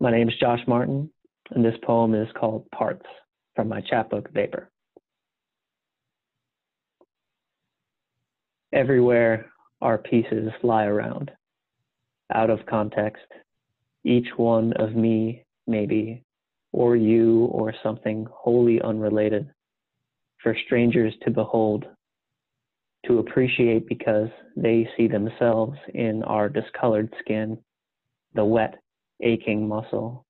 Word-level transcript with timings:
My 0.00 0.12
name 0.12 0.28
is 0.28 0.34
Josh 0.38 0.60
Martin, 0.68 1.10
and 1.50 1.64
this 1.64 1.74
poem 1.82 2.14
is 2.14 2.28
called 2.38 2.70
Parts 2.70 3.04
from 3.56 3.68
my 3.68 3.80
chapbook 3.80 4.32
Vapor. 4.32 4.70
Everywhere 8.72 9.50
our 9.80 9.98
pieces 9.98 10.52
lie 10.62 10.84
around, 10.84 11.32
out 12.32 12.48
of 12.48 12.64
context, 12.66 13.26
each 14.04 14.28
one 14.36 14.72
of 14.74 14.94
me, 14.94 15.44
maybe, 15.66 16.22
or 16.70 16.94
you, 16.94 17.46
or 17.46 17.74
something 17.82 18.24
wholly 18.30 18.80
unrelated, 18.80 19.50
for 20.40 20.56
strangers 20.64 21.12
to 21.24 21.32
behold, 21.32 21.86
to 23.06 23.18
appreciate 23.18 23.88
because 23.88 24.28
they 24.54 24.88
see 24.96 25.08
themselves 25.08 25.76
in 25.92 26.22
our 26.22 26.48
discolored 26.48 27.12
skin, 27.18 27.58
the 28.34 28.44
wet, 28.44 28.76
aching 29.20 29.66
muscle, 29.66 30.24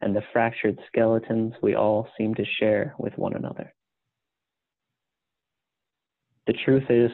and 0.00 0.14
the 0.14 0.22
fractured 0.32 0.78
skeletons 0.88 1.54
we 1.62 1.74
all 1.74 2.08
seem 2.18 2.34
to 2.34 2.44
share 2.58 2.94
with 2.98 3.16
one 3.16 3.34
another. 3.34 3.72
The 6.46 6.54
truth 6.64 6.84
is 6.90 7.10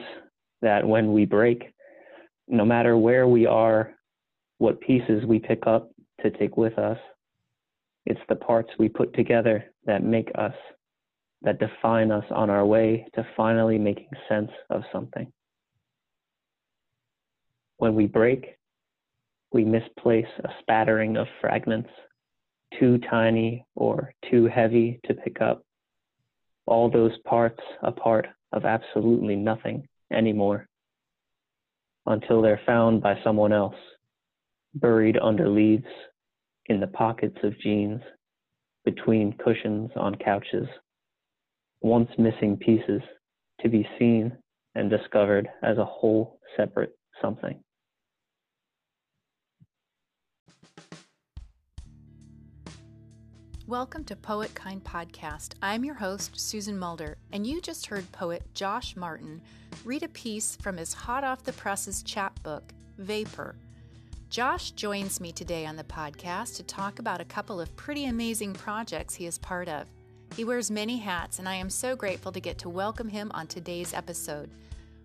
that 0.61 0.87
when 0.87 1.13
we 1.13 1.25
break, 1.25 1.73
no 2.47 2.65
matter 2.65 2.97
where 2.97 3.27
we 3.27 3.45
are, 3.45 3.93
what 4.59 4.81
pieces 4.81 5.25
we 5.25 5.39
pick 5.39 5.65
up 5.65 5.89
to 6.21 6.29
take 6.31 6.55
with 6.55 6.77
us, 6.77 6.97
it's 8.05 8.19
the 8.29 8.35
parts 8.35 8.69
we 8.77 8.89
put 8.89 9.13
together 9.13 9.65
that 9.85 10.03
make 10.03 10.29
us, 10.35 10.53
that 11.41 11.59
define 11.59 12.11
us 12.11 12.25
on 12.31 12.49
our 12.49 12.65
way 12.65 13.07
to 13.15 13.25
finally 13.35 13.77
making 13.77 14.09
sense 14.29 14.51
of 14.69 14.83
something. 14.91 15.31
When 17.77 17.95
we 17.95 18.07
break, 18.07 18.57
we 19.53 19.63
misplace 19.63 20.27
a 20.43 20.49
spattering 20.59 21.15
of 21.15 21.27
fragments, 21.39 21.89
too 22.79 22.97
tiny 23.09 23.63
or 23.75 24.11
too 24.29 24.47
heavy 24.47 24.99
to 25.05 25.13
pick 25.13 25.41
up. 25.41 25.63
All 26.65 26.89
those 26.89 27.15
parts 27.25 27.61
a 27.83 27.91
part 27.91 28.27
of 28.51 28.65
absolutely 28.65 29.35
nothing 29.35 29.87
anymore 30.11 30.67
until 32.07 32.41
they're 32.41 32.61
found 32.65 33.01
by 33.01 33.17
someone 33.23 33.53
else, 33.53 33.75
buried 34.75 35.17
under 35.21 35.47
leaves, 35.47 35.85
in 36.67 36.79
the 36.79 36.87
pockets 36.87 37.37
of 37.43 37.59
jeans, 37.59 38.01
between 38.85 39.33
cushions 39.33 39.91
on 39.95 40.15
couches, 40.15 40.67
once 41.81 42.09
missing 42.17 42.57
pieces 42.57 43.01
to 43.61 43.69
be 43.69 43.87
seen 43.99 44.35
and 44.75 44.89
discovered 44.89 45.47
as 45.61 45.77
a 45.77 45.85
whole 45.85 46.39
separate 46.57 46.97
something. 47.21 47.61
Welcome 53.73 54.03
to 54.03 54.15
PoetKind 54.15 54.81
Podcast. 54.81 55.53
I'm 55.59 55.83
your 55.83 55.95
host, 55.95 56.39
Susan 56.39 56.77
Mulder, 56.77 57.17
and 57.31 57.47
you 57.47 57.59
just 57.59 57.87
heard 57.87 58.11
poet 58.11 58.43
Josh 58.53 58.95
Martin 58.95 59.41
read 59.83 60.03
a 60.03 60.09
piece 60.09 60.55
from 60.57 60.77
his 60.77 60.93
hot 60.93 61.23
off 61.23 61.43
the 61.43 61.53
presses 61.53 62.03
chapbook, 62.03 62.71
Vapor. 62.99 63.55
Josh 64.29 64.69
joins 64.73 65.19
me 65.19 65.31
today 65.31 65.65
on 65.65 65.75
the 65.75 65.83
podcast 65.85 66.57
to 66.57 66.63
talk 66.63 66.99
about 66.99 67.19
a 67.19 67.25
couple 67.25 67.59
of 67.59 67.75
pretty 67.75 68.05
amazing 68.05 68.53
projects 68.53 69.15
he 69.15 69.25
is 69.25 69.39
part 69.39 69.67
of. 69.67 69.87
He 70.35 70.45
wears 70.45 70.69
many 70.69 70.97
hats, 70.97 71.39
and 71.39 71.49
I 71.49 71.55
am 71.55 71.71
so 71.71 71.95
grateful 71.95 72.31
to 72.31 72.39
get 72.39 72.59
to 72.59 72.69
welcome 72.69 73.09
him 73.09 73.31
on 73.33 73.47
today's 73.47 73.95
episode, 73.95 74.51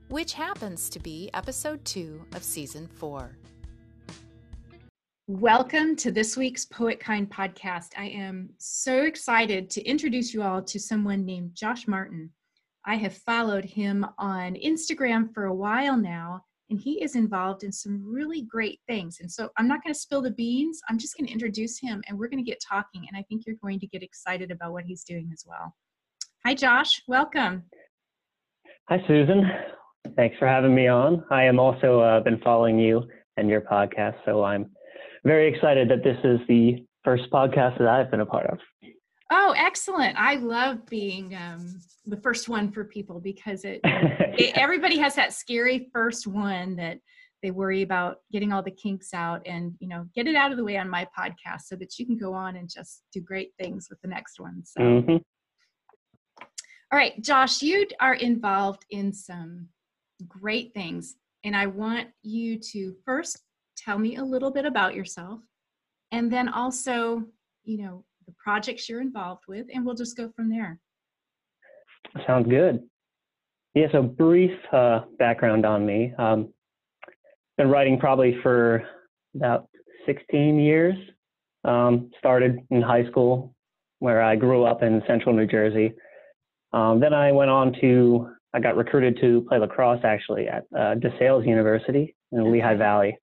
which 0.09 0.35
happens 0.35 0.91
to 0.91 0.99
be 0.99 1.31
episode 1.33 1.83
two 1.87 2.21
of 2.35 2.45
season 2.45 2.87
four. 2.87 3.31
Welcome 5.31 5.95
to 5.97 6.11
this 6.11 6.39
week's 6.39 6.65
PoetKind 6.65 7.29
podcast. 7.29 7.91
I 7.99 8.07
am 8.07 8.49
so 8.57 9.03
excited 9.03 9.69
to 9.69 9.83
introduce 9.85 10.33
you 10.33 10.43
all 10.43 10.63
to 10.63 10.81
someone 10.81 11.27
named 11.27 11.51
Josh 11.53 11.87
Martin. 11.87 12.31
I 12.87 12.95
have 12.95 13.15
followed 13.15 13.67
him 13.67 14.07
on 14.17 14.55
Instagram 14.55 15.35
for 15.35 15.45
a 15.45 15.55
while 15.55 15.99
now, 15.99 16.47
and 16.71 16.81
he 16.81 17.03
is 17.03 17.15
involved 17.15 17.63
in 17.63 17.71
some 17.71 18.03
really 18.03 18.41
great 18.41 18.81
things. 18.89 19.19
And 19.21 19.31
so 19.31 19.51
I'm 19.59 19.69
not 19.69 19.85
going 19.85 19.93
to 19.93 20.01
spill 20.01 20.23
the 20.23 20.31
beans, 20.31 20.81
I'm 20.89 20.97
just 20.97 21.15
going 21.15 21.27
to 21.27 21.33
introduce 21.35 21.79
him 21.79 22.03
and 22.09 22.19
we're 22.19 22.29
going 22.29 22.43
to 22.43 22.51
get 22.51 22.63
talking. 22.67 23.05
And 23.07 23.15
I 23.15 23.23
think 23.29 23.45
you're 23.47 23.57
going 23.63 23.81
to 23.81 23.87
get 23.87 24.03
excited 24.03 24.51
about 24.51 24.73
what 24.73 24.85
he's 24.85 25.05
doing 25.05 25.29
as 25.31 25.45
well. 25.47 25.75
Hi, 26.47 26.55
Josh. 26.55 27.03
Welcome. 27.07 27.65
Hi, 28.89 28.97
Susan. 29.07 29.43
Thanks 30.17 30.39
for 30.39 30.49
having 30.49 30.75
me 30.75 30.89
on. 30.89 31.23
I 31.31 31.45
am 31.45 31.61
also 31.61 32.01
uh, 32.01 32.21
been 32.21 32.41
following 32.41 32.79
you 32.79 33.07
and 33.37 33.51
your 33.51 33.61
podcast, 33.61 34.15
so 34.25 34.43
I'm 34.43 34.71
very 35.29 35.55
excited 35.55 35.91
that 35.91 36.03
this 36.03 36.19
is 36.25 36.41
the 36.49 36.85
first 37.05 37.31
podcast 37.31 37.79
that 37.79 37.87
I've 37.87 38.11
been 38.11 38.21
a 38.21 38.27
part 38.27 38.47
of. 38.47 38.59
Oh, 39.31 39.55
excellent. 39.59 40.17
I 40.19 40.37
love 40.37 40.87
being 40.87 41.37
um, 41.37 41.79
the 42.07 42.17
first 42.17 42.49
one 42.49 42.73
for 42.73 42.85
people 42.85 43.21
because 43.21 43.65
it, 43.65 43.81
it, 43.85 44.57
everybody 44.57 44.99
has 44.99 45.15
that 45.17 45.35
scary 45.35 45.91
first 45.93 46.27
one 46.27 46.77
that 46.77 46.99
they 47.43 47.51
worry 47.51 47.83
about 47.83 48.17
getting 48.33 48.53
all 48.53 48.63
the 48.63 48.71
kinks 48.71 49.15
out 49.15 49.43
and 49.47 49.75
you 49.79 49.87
know 49.87 50.07
get 50.15 50.27
it 50.27 50.35
out 50.35 50.51
of 50.51 50.57
the 50.57 50.65
way 50.65 50.77
on 50.77 50.89
my 50.89 51.07
podcast 51.17 51.63
so 51.67 51.77
that 51.77 51.99
you 51.99 52.07
can 52.07 52.17
go 52.17 52.33
on 52.33 52.57
and 52.57 52.69
just 52.69 53.03
do 53.13 53.21
great 53.21 53.53
things 53.61 53.87
with 53.89 54.01
the 54.03 54.09
next 54.09 54.41
one 54.41 54.61
so 54.65 54.81
mm-hmm. 54.81 55.17
all 56.41 56.99
right 56.99 57.23
josh 57.23 57.63
you 57.63 57.87
are 58.01 58.15
involved 58.15 58.85
in 58.91 59.13
some 59.13 59.69
great 60.27 60.75
things 60.75 61.15
and 61.45 61.57
i 61.57 61.65
want 61.65 62.09
you 62.25 62.59
to 62.59 62.93
first 63.05 63.39
tell 63.85 63.99
me 63.99 64.17
a 64.17 64.25
little 64.25 64.51
bit 64.51 64.65
about 64.65 64.95
yourself 64.95 65.41
and 66.13 66.33
then 66.33 66.49
also, 66.49 67.23
you 67.65 67.83
know, 67.83 68.05
the 68.27 68.35
projects 68.43 68.89
you're 68.89 69.01
involved 69.01 69.45
with, 69.49 69.67
and 69.73 69.85
we'll 69.85 69.95
just 69.95 70.17
go 70.17 70.31
from 70.37 70.51
there. 70.51 70.79
Sounds 72.27 72.49
good. 72.49 72.83
Yeah, 73.75 73.87
so 73.93 74.03
brief 74.03 74.51
uh, 74.73 75.01
background 75.19 75.67
on 75.67 75.85
me. 75.85 76.13
Um, 76.19 76.53
been 77.57 77.69
writing 77.69 77.99
probably 77.99 78.37
for 78.43 78.83
about 79.35 79.69
16 80.07 80.59
years. 80.59 80.95
Um, 81.65 82.11
started 82.19 82.59
in 82.71 82.81
high 82.81 83.07
school, 83.09 83.55
where 83.99 84.23
I 84.23 84.37
grew 84.37 84.65
up 84.65 84.83
in 84.83 85.03
central 85.07 85.35
New 85.35 85.47
Jersey. 85.47 85.93
Um, 86.73 87.01
then 87.01 87.13
I 87.13 87.33
went 87.33 87.51
on 87.51 87.75
to, 87.81 88.29
I 88.55 88.61
got 88.61 88.77
recruited 88.77 89.19
to 89.21 89.45
play 89.49 89.59
lacrosse 89.59 90.01
actually 90.05 90.49
at 90.49 90.65
uh, 90.75 90.95
DeSales 90.95 91.47
University 91.47 92.15
in 92.33 92.53
Lehigh 92.53 92.77
Valley 92.77 93.17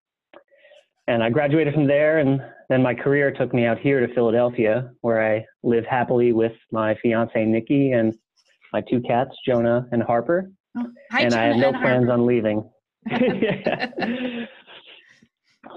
and 1.08 1.24
I 1.24 1.30
graduated 1.30 1.74
from 1.74 1.88
there, 1.88 2.20
and 2.20 2.42
then 2.70 2.82
my 2.82 2.94
career 2.94 3.32
took 3.32 3.54
me 3.54 3.66
out 3.66 3.80
here 3.80 4.06
to 4.06 4.14
Philadelphia, 4.14 4.92
where 5.02 5.36
I 5.36 5.46
live 5.64 5.86
happily 5.86 6.34
with 6.34 6.54
my 6.72 6.96
fiance 7.02 7.46
Nikki 7.46 7.92
and 7.92 8.16
my 8.74 8.82
two 8.90 9.02
cats, 9.02 9.32
Jonah 9.46 9.88
and 9.92 10.02
Harper. 10.02 10.52
Oh, 10.78 10.88
hi, 11.12 11.22
and 11.22 11.32
Jonah 11.32 11.44
I 11.44 11.48
have 11.48 11.58
no 11.58 11.72
plans 11.72 12.08
Harper. 12.08 12.14
on 12.14 12.26
leaving. 12.26 12.70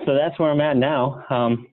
so 0.06 0.14
that's 0.14 0.38
where 0.38 0.50
I'm 0.50 0.60
at 0.60 0.76
now. 0.76 1.24
Um, 1.30 1.66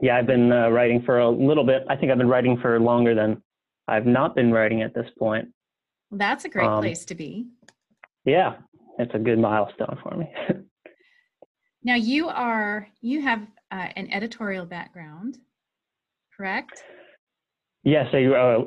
yeah, 0.00 0.16
I've 0.16 0.26
been 0.26 0.52
uh, 0.52 0.68
writing 0.68 1.02
for 1.02 1.20
a 1.20 1.28
little 1.28 1.64
bit. 1.64 1.84
I 1.88 1.96
think 1.96 2.12
I've 2.12 2.18
been 2.18 2.28
writing 2.28 2.58
for 2.60 2.78
longer 2.78 3.14
than 3.14 3.42
I've 3.88 4.06
not 4.06 4.34
been 4.36 4.52
writing 4.52 4.82
at 4.82 4.94
this 4.94 5.06
point. 5.18 5.48
Well, 6.10 6.18
that's 6.18 6.44
a 6.44 6.48
great 6.48 6.66
um, 6.66 6.82
place 6.82 7.04
to 7.06 7.14
be. 7.14 7.46
Yeah, 8.24 8.56
it's 8.98 9.14
a 9.14 9.18
good 9.18 9.38
milestone 9.38 9.98
for 10.02 10.16
me. 10.16 10.30
Now 11.88 11.94
you 11.94 12.28
are 12.28 12.86
you 13.00 13.22
have 13.22 13.40
uh, 13.72 13.86
an 13.96 14.12
editorial 14.12 14.66
background, 14.66 15.38
correct? 16.36 16.82
Yes, 17.82 18.06
a, 18.12 18.26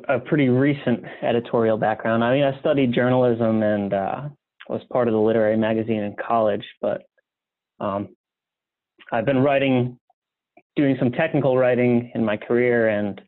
a, 0.10 0.20
pretty 0.22 0.50
recent 0.50 1.04
editorial 1.22 1.78
background. 1.78 2.24
I 2.24 2.34
mean, 2.34 2.44
I 2.44 2.60
studied 2.62 2.96
journalism 2.96 3.62
and 3.62 3.94
uh, 3.94 4.22
was 4.70 4.82
part 4.92 5.08
of 5.08 5.12
the 5.12 5.20
literary 5.20 5.56
magazine 5.56 6.02
in 6.02 6.16
college, 6.16 6.66
but 6.82 7.04
um, 7.80 8.10
I've 9.12 9.26
been 9.26 9.44
writing, 9.44 10.00
doing 10.76 10.96
some 10.98 11.12
technical 11.12 11.56
writing 11.56 12.12
in 12.16 12.26
my 12.26 12.38
career 12.38 12.90
and 12.90 13.22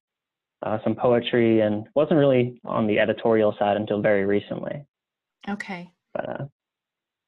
uh, 0.65 0.79
some 0.83 0.95
poetry, 0.95 1.59
and 1.59 1.85
wasn't 1.93 2.17
really 2.17 2.59
on 2.65 2.87
the 2.87 2.97
editorial 2.97 3.55
side 3.59 3.77
until 3.77 4.01
very 4.01 4.25
recently. 4.25 4.87
Okay. 5.47 5.91
But 6.15 6.29
uh, 6.29 6.45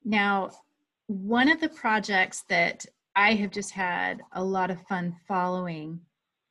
now, 0.03 0.49
one 1.07 1.49
of 1.49 1.61
the 1.61 1.69
projects 1.69 2.43
that 2.49 2.85
I 3.15 3.33
have 3.35 3.51
just 3.51 3.71
had 3.71 4.21
a 4.33 4.43
lot 4.43 4.71
of 4.71 4.81
fun 4.87 5.15
following, 5.27 5.99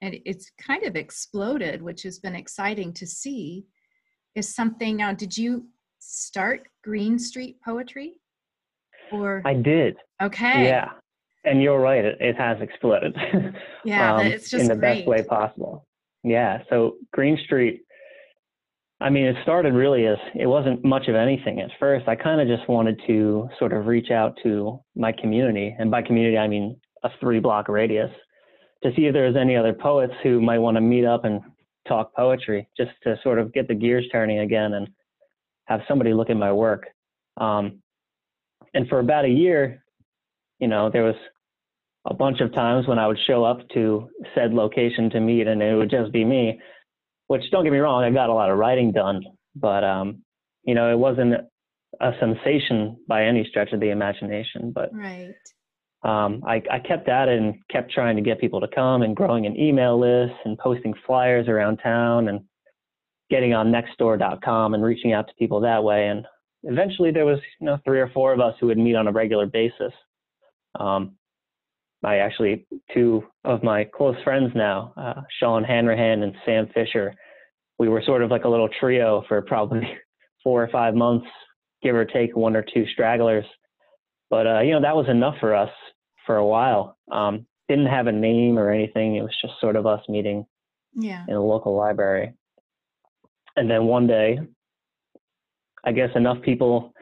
and 0.00 0.16
it's 0.24 0.50
kind 0.60 0.84
of 0.84 0.96
exploded, 0.96 1.82
which 1.82 2.02
has 2.02 2.18
been 2.18 2.34
exciting 2.34 2.92
to 2.94 3.06
see, 3.06 3.66
is 4.34 4.54
something. 4.54 4.96
Now, 4.96 5.12
did 5.12 5.36
you 5.36 5.66
start 5.98 6.68
Green 6.82 7.18
Street 7.18 7.56
Poetry? 7.64 8.14
Or 9.12 9.42
I 9.44 9.54
did. 9.54 9.96
Okay. 10.22 10.64
Yeah, 10.64 10.90
and 11.44 11.62
you're 11.62 11.80
right. 11.80 12.04
It, 12.04 12.16
it 12.20 12.36
has 12.36 12.60
exploded. 12.60 13.16
Yeah, 13.86 14.14
um, 14.14 14.26
it's 14.26 14.48
just 14.48 14.62
in 14.62 14.68
the 14.68 14.76
great. 14.76 15.00
best 15.00 15.06
way 15.06 15.22
possible. 15.22 15.86
Yeah. 16.22 16.62
So 16.70 16.94
Green 17.12 17.38
Street 17.44 17.82
I 19.00 19.10
mean, 19.10 19.26
it 19.26 19.36
started 19.42 19.74
really 19.74 20.06
as 20.06 20.18
it 20.34 20.46
wasn't 20.46 20.84
much 20.84 21.08
of 21.08 21.14
anything 21.14 21.60
at 21.60 21.70
first. 21.78 22.08
I 22.08 22.14
kind 22.14 22.40
of 22.40 22.46
just 22.46 22.68
wanted 22.68 23.00
to 23.06 23.48
sort 23.58 23.72
of 23.72 23.86
reach 23.86 24.10
out 24.10 24.38
to 24.42 24.80
my 24.94 25.12
community, 25.12 25.74
and 25.78 25.90
by 25.90 26.02
community 26.02 26.38
I 26.38 26.48
mean 26.48 26.80
a 27.02 27.10
three 27.20 27.40
block 27.40 27.68
radius, 27.68 28.10
to 28.82 28.92
see 28.94 29.06
if 29.06 29.12
there 29.12 29.26
was 29.26 29.36
any 29.36 29.56
other 29.56 29.72
poets 29.72 30.14
who 30.22 30.40
might 30.40 30.58
want 30.58 30.76
to 30.76 30.80
meet 30.80 31.04
up 31.04 31.24
and 31.24 31.40
talk 31.86 32.14
poetry, 32.14 32.68
just 32.76 32.92
to 33.02 33.18
sort 33.22 33.38
of 33.38 33.52
get 33.52 33.68
the 33.68 33.74
gears 33.74 34.06
turning 34.10 34.38
again 34.38 34.74
and 34.74 34.88
have 35.66 35.80
somebody 35.88 36.14
look 36.14 36.30
at 36.30 36.36
my 36.36 36.52
work. 36.52 36.86
Um, 37.36 37.82
and 38.74 38.88
for 38.88 39.00
about 39.00 39.24
a 39.24 39.28
year, 39.28 39.84
you 40.60 40.68
know, 40.68 40.88
there 40.90 41.04
was 41.04 41.16
a 42.06 42.14
bunch 42.14 42.40
of 42.40 42.52
times 42.54 42.86
when 42.86 42.98
I 42.98 43.06
would 43.06 43.18
show 43.26 43.44
up 43.44 43.66
to 43.70 44.08
said 44.34 44.52
location 44.52 45.10
to 45.10 45.20
meet, 45.20 45.46
and 45.46 45.62
it 45.62 45.74
would 45.74 45.90
just 45.90 46.12
be 46.12 46.24
me. 46.24 46.60
Which 47.26 47.42
don't 47.50 47.64
get 47.64 47.72
me 47.72 47.78
wrong, 47.78 48.04
I 48.04 48.10
got 48.10 48.28
a 48.28 48.34
lot 48.34 48.50
of 48.50 48.58
writing 48.58 48.92
done, 48.92 49.22
but 49.56 49.82
um, 49.82 50.22
you 50.64 50.74
know, 50.74 50.92
it 50.92 50.98
wasn't 50.98 51.34
a 52.00 52.12
sensation 52.20 52.96
by 53.08 53.24
any 53.24 53.46
stretch 53.48 53.72
of 53.72 53.80
the 53.80 53.90
imagination. 53.90 54.72
But 54.74 54.90
right. 54.92 55.34
um, 56.02 56.42
I, 56.46 56.62
I 56.70 56.78
kept 56.80 57.08
at 57.08 57.28
it 57.28 57.38
and 57.38 57.54
kept 57.70 57.92
trying 57.92 58.16
to 58.16 58.22
get 58.22 58.40
people 58.40 58.60
to 58.60 58.68
come 58.68 59.02
and 59.02 59.16
growing 59.16 59.46
an 59.46 59.58
email 59.58 59.98
list 59.98 60.34
and 60.44 60.58
posting 60.58 60.94
flyers 61.06 61.48
around 61.48 61.78
town 61.78 62.28
and 62.28 62.40
getting 63.30 63.54
on 63.54 63.72
nextdoor.com 63.72 64.74
and 64.74 64.84
reaching 64.84 65.12
out 65.12 65.26
to 65.28 65.34
people 65.38 65.60
that 65.60 65.82
way. 65.82 66.08
And 66.08 66.26
eventually 66.64 67.10
there 67.10 67.26
was, 67.26 67.38
you 67.60 67.66
know, 67.66 67.78
three 67.84 68.00
or 68.00 68.10
four 68.12 68.32
of 68.32 68.40
us 68.40 68.54
who 68.60 68.66
would 68.66 68.78
meet 68.78 68.96
on 68.96 69.08
a 69.08 69.12
regular 69.12 69.46
basis. 69.46 69.92
Um, 70.78 71.16
I 72.04 72.18
actually, 72.18 72.66
two 72.92 73.24
of 73.44 73.62
my 73.62 73.84
close 73.84 74.16
friends 74.24 74.52
now, 74.54 74.92
uh, 74.96 75.22
Sean 75.40 75.64
Hanrahan 75.64 76.22
and 76.22 76.34
Sam 76.44 76.68
Fisher, 76.74 77.14
we 77.78 77.88
were 77.88 78.02
sort 78.04 78.22
of 78.22 78.30
like 78.30 78.44
a 78.44 78.48
little 78.48 78.68
trio 78.80 79.24
for 79.28 79.40
probably 79.42 79.82
four 80.44 80.62
or 80.62 80.68
five 80.68 80.94
months, 80.94 81.26
give 81.82 81.94
or 81.94 82.04
take 82.04 82.36
one 82.36 82.56
or 82.56 82.62
two 82.62 82.86
stragglers. 82.92 83.44
But, 84.30 84.46
uh, 84.46 84.60
you 84.60 84.72
know, 84.72 84.82
that 84.82 84.96
was 84.96 85.08
enough 85.08 85.36
for 85.40 85.54
us 85.54 85.70
for 86.26 86.36
a 86.36 86.46
while. 86.46 86.96
Um, 87.10 87.46
didn't 87.68 87.86
have 87.86 88.06
a 88.06 88.12
name 88.12 88.58
or 88.58 88.70
anything. 88.70 89.16
It 89.16 89.22
was 89.22 89.36
just 89.40 89.54
sort 89.60 89.76
of 89.76 89.86
us 89.86 90.00
meeting 90.08 90.44
yeah. 90.94 91.24
in 91.28 91.34
a 91.34 91.42
local 91.42 91.76
library. 91.76 92.34
And 93.56 93.70
then 93.70 93.84
one 93.84 94.06
day, 94.06 94.38
I 95.84 95.92
guess 95.92 96.10
enough 96.14 96.42
people 96.42 96.92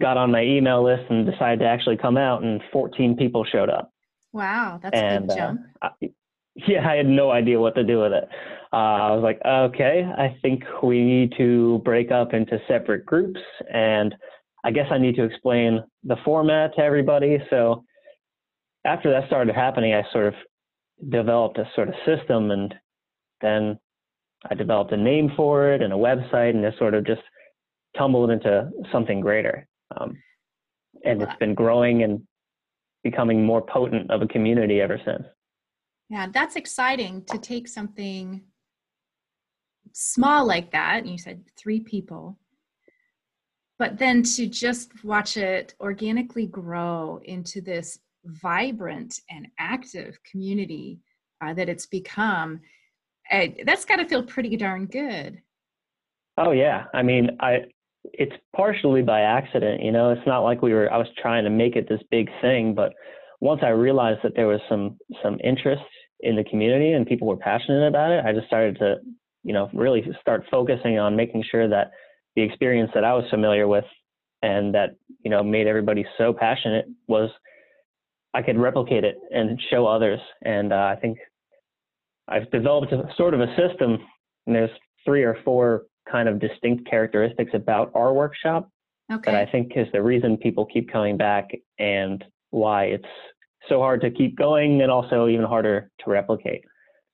got 0.00 0.16
on 0.16 0.30
my 0.30 0.42
email 0.42 0.84
list 0.84 1.10
and 1.10 1.26
decided 1.26 1.60
to 1.60 1.66
actually 1.66 1.96
come 1.96 2.16
out, 2.16 2.42
and 2.42 2.60
14 2.72 3.16
people 3.16 3.44
showed 3.44 3.70
up. 3.70 3.90
Wow, 4.36 4.78
that's 4.82 4.94
and, 4.94 5.24
a 5.24 5.26
big 5.28 5.36
jump. 5.38 5.60
Uh, 5.80 5.88
I, 6.02 6.10
yeah, 6.68 6.86
I 6.86 6.96
had 6.96 7.06
no 7.06 7.30
idea 7.30 7.58
what 7.58 7.74
to 7.74 7.84
do 7.84 8.00
with 8.00 8.12
it. 8.12 8.28
Uh, 8.70 8.76
I 8.76 9.10
was 9.12 9.22
like, 9.22 9.40
okay, 9.46 10.04
I 10.04 10.36
think 10.42 10.62
we 10.82 11.02
need 11.02 11.32
to 11.38 11.80
break 11.86 12.10
up 12.10 12.34
into 12.34 12.58
separate 12.68 13.06
groups, 13.06 13.40
and 13.72 14.14
I 14.62 14.72
guess 14.72 14.88
I 14.90 14.98
need 14.98 15.16
to 15.16 15.24
explain 15.24 15.82
the 16.04 16.16
format 16.22 16.74
to 16.76 16.82
everybody. 16.82 17.38
So 17.48 17.84
after 18.84 19.10
that 19.10 19.26
started 19.26 19.54
happening, 19.54 19.94
I 19.94 20.02
sort 20.12 20.26
of 20.26 20.34
developed 21.08 21.56
a 21.56 21.64
sort 21.74 21.88
of 21.88 21.94
system, 22.04 22.50
and 22.50 22.74
then 23.40 23.78
I 24.50 24.54
developed 24.54 24.92
a 24.92 24.98
name 24.98 25.32
for 25.34 25.72
it 25.72 25.80
and 25.80 25.94
a 25.94 25.96
website, 25.96 26.50
and 26.50 26.62
it 26.62 26.74
sort 26.78 26.92
of 26.92 27.06
just 27.06 27.22
tumbled 27.96 28.30
into 28.30 28.70
something 28.92 29.20
greater. 29.20 29.66
Um, 29.98 30.18
and 31.04 31.22
it's 31.22 31.36
been 31.38 31.54
growing 31.54 32.02
and 32.02 32.20
becoming 33.10 33.46
more 33.46 33.62
potent 33.62 34.10
of 34.10 34.20
a 34.20 34.26
community 34.26 34.80
ever 34.80 35.00
since. 35.04 35.22
Yeah, 36.08 36.26
that's 36.32 36.56
exciting 36.56 37.24
to 37.30 37.38
take 37.38 37.68
something 37.68 38.42
small 39.92 40.44
like 40.44 40.72
that. 40.72 40.98
And 40.98 41.10
you 41.10 41.18
said 41.18 41.44
three 41.56 41.78
people, 41.78 42.36
but 43.78 43.96
then 43.96 44.24
to 44.34 44.46
just 44.46 45.04
watch 45.04 45.36
it 45.36 45.74
organically 45.80 46.46
grow 46.46 47.20
into 47.24 47.60
this 47.60 48.00
vibrant 48.24 49.20
and 49.30 49.46
active 49.60 50.18
community 50.28 50.98
uh, 51.40 51.54
that 51.54 51.68
it's 51.68 51.86
become. 51.86 52.60
Uh, 53.30 53.46
that's 53.64 53.84
got 53.84 53.96
to 53.96 54.04
feel 54.04 54.24
pretty 54.24 54.56
darn 54.56 54.86
good. 54.86 55.40
Oh 56.38 56.50
yeah, 56.50 56.86
I 56.92 57.02
mean, 57.02 57.36
I 57.40 57.66
it's 58.12 58.34
partially 58.54 59.02
by 59.02 59.20
accident. 59.20 59.82
You 59.82 59.92
know, 59.92 60.10
it's 60.10 60.26
not 60.26 60.40
like 60.40 60.62
we 60.62 60.72
were. 60.72 60.92
I 60.92 60.98
was 60.98 61.08
trying 61.20 61.44
to 61.44 61.50
make 61.50 61.76
it 61.76 61.88
this 61.88 62.00
big 62.10 62.28
thing, 62.40 62.74
but 62.74 62.92
once 63.40 63.60
I 63.62 63.68
realized 63.68 64.20
that 64.22 64.32
there 64.34 64.46
was 64.46 64.60
some 64.68 64.96
some 65.22 65.38
interest 65.42 65.82
in 66.20 66.36
the 66.36 66.44
community 66.44 66.92
and 66.92 67.06
people 67.06 67.28
were 67.28 67.36
passionate 67.36 67.86
about 67.86 68.10
it, 68.10 68.24
I 68.24 68.32
just 68.32 68.46
started 68.46 68.78
to, 68.78 68.96
you 69.42 69.52
know, 69.52 69.68
really 69.74 70.02
start 70.20 70.44
focusing 70.50 70.98
on 70.98 71.16
making 71.16 71.44
sure 71.50 71.68
that 71.68 71.90
the 72.34 72.42
experience 72.42 72.90
that 72.94 73.04
I 73.04 73.14
was 73.14 73.24
familiar 73.30 73.68
with 73.68 73.84
and 74.42 74.74
that 74.74 74.96
you 75.22 75.30
know 75.30 75.42
made 75.42 75.66
everybody 75.66 76.04
so 76.18 76.32
passionate 76.32 76.86
was 77.08 77.30
I 78.34 78.42
could 78.42 78.58
replicate 78.58 79.04
it 79.04 79.16
and 79.30 79.60
show 79.70 79.86
others. 79.86 80.20
And 80.42 80.72
uh, 80.72 80.76
I 80.76 80.96
think 81.00 81.18
I've 82.28 82.50
developed 82.50 82.92
a, 82.92 83.04
sort 83.16 83.32
of 83.34 83.40
a 83.40 83.46
system, 83.56 83.98
and 84.46 84.54
there's 84.54 84.70
three 85.04 85.22
or 85.22 85.38
four 85.44 85.84
kind 86.10 86.28
of 86.28 86.38
distinct 86.38 86.88
characteristics 86.88 87.50
about 87.54 87.90
our 87.94 88.12
workshop 88.12 88.70
okay. 89.12 89.32
that 89.32 89.48
I 89.48 89.50
think 89.50 89.72
is 89.76 89.86
the 89.92 90.02
reason 90.02 90.36
people 90.36 90.66
keep 90.66 90.90
coming 90.90 91.16
back 91.16 91.50
and 91.78 92.24
why 92.50 92.84
it's 92.84 93.04
so 93.68 93.80
hard 93.80 94.00
to 94.02 94.10
keep 94.10 94.36
going 94.36 94.82
and 94.82 94.90
also 94.90 95.28
even 95.28 95.44
harder 95.44 95.90
to 96.04 96.10
replicate. 96.10 96.62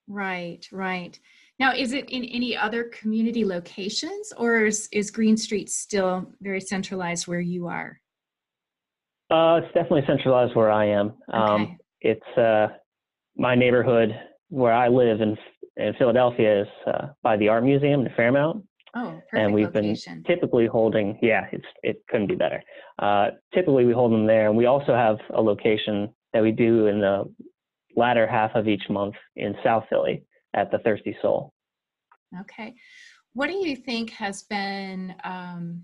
Right, 0.09 0.67
right. 0.73 1.19
Now, 1.59 1.73
is 1.75 1.93
it 1.93 2.11
in 2.11 2.25
any 2.25 2.57
other 2.57 2.85
community 2.85 3.45
locations 3.45 4.33
or 4.37 4.67
is, 4.67 4.89
is 4.93 5.11
Green 5.11 5.37
Street 5.37 5.71
still 5.71 6.33
very 6.41 6.61
centralized 6.61 7.27
where 7.27 7.41
you 7.41 7.69
are? 7.69 8.01
Uh, 9.31 9.61
it's 9.63 9.73
definitely 9.73 10.03
centralized 10.07 10.55
where 10.55 10.71
I 10.71 10.87
am. 10.87 11.15
Um, 11.33 11.43
Okay. 11.43 11.63
Um, 11.63 11.79
it's 12.05 12.39
uh, 12.39 12.67
my 13.37 13.55
neighborhood 13.55 14.11
where 14.49 14.73
I 14.73 14.89
live 14.89 15.21
in, 15.21 15.37
in 15.77 15.95
Philadelphia 15.99 16.63
is 16.63 16.69
uh, 16.87 17.07
by 17.23 17.37
the 17.37 17.49
Art 17.49 17.65
Museum 17.65 18.05
in 18.05 18.13
Fairmount. 18.17 18.65
Oh, 18.95 19.23
perfect 19.31 19.35
and 19.35 19.55
we've 19.55 19.75
location. 19.75 20.23
been 20.23 20.35
typically 20.37 20.67
holding 20.67 21.19
yeah 21.23 21.47
it's 21.51 21.65
it 21.83 22.03
couldn't 22.11 22.27
be 22.27 22.35
better 22.35 22.63
uh, 22.99 23.29
typically 23.55 23.87
we 23.87 23.93
hold 23.93 24.13
them 24.13 24.27
there 24.27 24.49
and 24.49 24.57
we 24.57 24.67
also 24.67 24.95
have 24.95 25.17
a 25.35 25.41
location 25.41 26.13
that 26.33 26.43
we 26.43 26.53
do 26.53 26.87
in 26.87 27.01
the 27.01 27.25
latter 27.97 28.27
half 28.27 28.51
of 28.55 28.69
each 28.69 28.83
month 28.91 29.15
in 29.37 29.55
south 29.65 29.85
philly 29.89 30.23
at 30.55 30.71
the 30.71 30.79
thirsty 30.81 31.17
soul 31.23 31.53
Okay. 32.41 32.75
What 33.35 33.49
do 33.49 33.55
you 33.55 33.77
think 33.77 34.11
has 34.11 34.43
been, 34.45 35.15
um, 35.25 35.83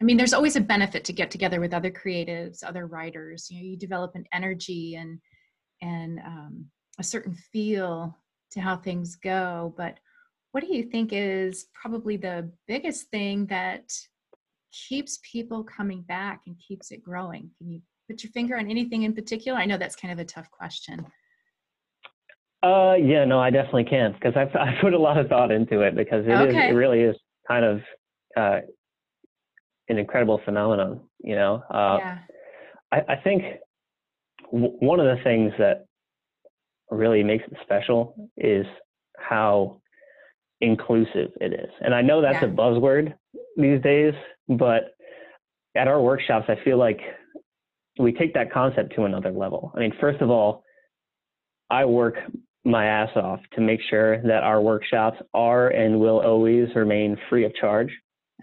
I 0.00 0.04
mean, 0.04 0.16
there's 0.16 0.32
always 0.32 0.56
a 0.56 0.60
benefit 0.60 1.04
to 1.04 1.12
get 1.12 1.30
together 1.30 1.60
with 1.60 1.74
other 1.74 1.90
creatives, 1.90 2.62
other 2.64 2.86
writers. 2.86 3.48
You 3.50 3.60
know, 3.60 3.70
you 3.70 3.76
develop 3.76 4.12
an 4.14 4.24
energy 4.32 4.94
and, 4.94 5.18
and 5.82 6.20
um, 6.20 6.66
a 6.98 7.02
certain 7.02 7.34
feel 7.52 8.16
to 8.52 8.60
how 8.60 8.76
things 8.76 9.16
go. 9.16 9.74
But 9.76 9.98
what 10.52 10.64
do 10.64 10.74
you 10.74 10.84
think 10.84 11.10
is 11.12 11.66
probably 11.74 12.16
the 12.16 12.50
biggest 12.66 13.08
thing 13.10 13.46
that 13.46 13.92
keeps 14.88 15.18
people 15.22 15.64
coming 15.64 16.02
back 16.02 16.42
and 16.46 16.56
keeps 16.66 16.90
it 16.90 17.02
growing? 17.02 17.50
Can 17.58 17.70
you 17.70 17.80
put 18.08 18.22
your 18.22 18.32
finger 18.32 18.56
on 18.56 18.70
anything 18.70 19.02
in 19.02 19.14
particular? 19.14 19.58
I 19.58 19.66
know 19.66 19.76
that's 19.78 19.96
kind 19.96 20.12
of 20.12 20.18
a 20.18 20.24
tough 20.24 20.50
question. 20.50 21.04
uh 22.64 22.94
yeah 22.94 23.24
no 23.24 23.38
i 23.38 23.50
definitely 23.50 23.84
can't 23.84 24.14
because 24.14 24.34
I've, 24.36 24.54
i 24.66 24.74
put 24.80 24.92
a 24.92 24.98
lot 24.98 25.16
of 25.16 25.28
thought 25.28 25.52
into 25.52 25.82
it 25.82 25.94
because 25.94 26.24
it 26.26 26.30
is 26.40 26.54
Okay. 26.54 26.68
it 26.70 26.72
really 26.72 27.02
is 27.02 27.16
kind 27.46 27.64
of 27.64 27.80
uh, 28.36 28.58
an 29.88 29.96
incredible 29.98 30.40
phenomenon 30.44 31.00
you 31.22 31.36
know 31.36 31.62
uh, 31.70 31.98
yeah. 32.00 32.18
I, 32.90 32.98
I 33.12 33.16
think 33.22 33.42
w- 34.52 34.76
one 34.80 34.98
of 34.98 35.06
the 35.06 35.22
things 35.22 35.52
that 35.58 35.86
really 36.90 37.22
makes 37.22 37.44
it 37.46 37.56
special 37.62 38.28
is 38.36 38.66
how 39.18 39.80
inclusive 40.60 41.30
it 41.40 41.52
is. 41.52 41.70
And 41.80 41.94
I 41.94 42.02
know 42.02 42.20
that's 42.20 42.42
Yeah. 42.42 42.48
a 42.48 42.52
buzzword 42.52 43.14
these 43.56 43.80
days, 43.82 44.14
but 44.48 44.94
at 45.74 45.88
our 45.88 46.00
workshops, 46.00 46.48
I 46.48 46.56
feel 46.56 46.78
like 46.78 47.00
we 47.98 48.12
take 48.12 48.34
that 48.34 48.50
concept 48.50 48.94
to 48.94 49.04
another 49.04 49.30
level. 49.30 49.72
I 49.74 49.80
mean, 49.80 49.92
first 50.00 50.20
of 50.20 50.30
all, 50.30 50.64
I 51.70 51.84
work 51.84 52.16
my 52.64 52.86
ass 52.86 53.16
off 53.16 53.40
to 53.52 53.60
make 53.60 53.80
sure 53.82 54.20
that 54.22 54.42
our 54.42 54.60
workshops 54.60 55.20
are 55.34 55.68
and 55.68 56.00
will 56.00 56.20
always 56.20 56.74
remain 56.74 57.16
free 57.28 57.44
of 57.44 57.54
charge. 57.54 57.96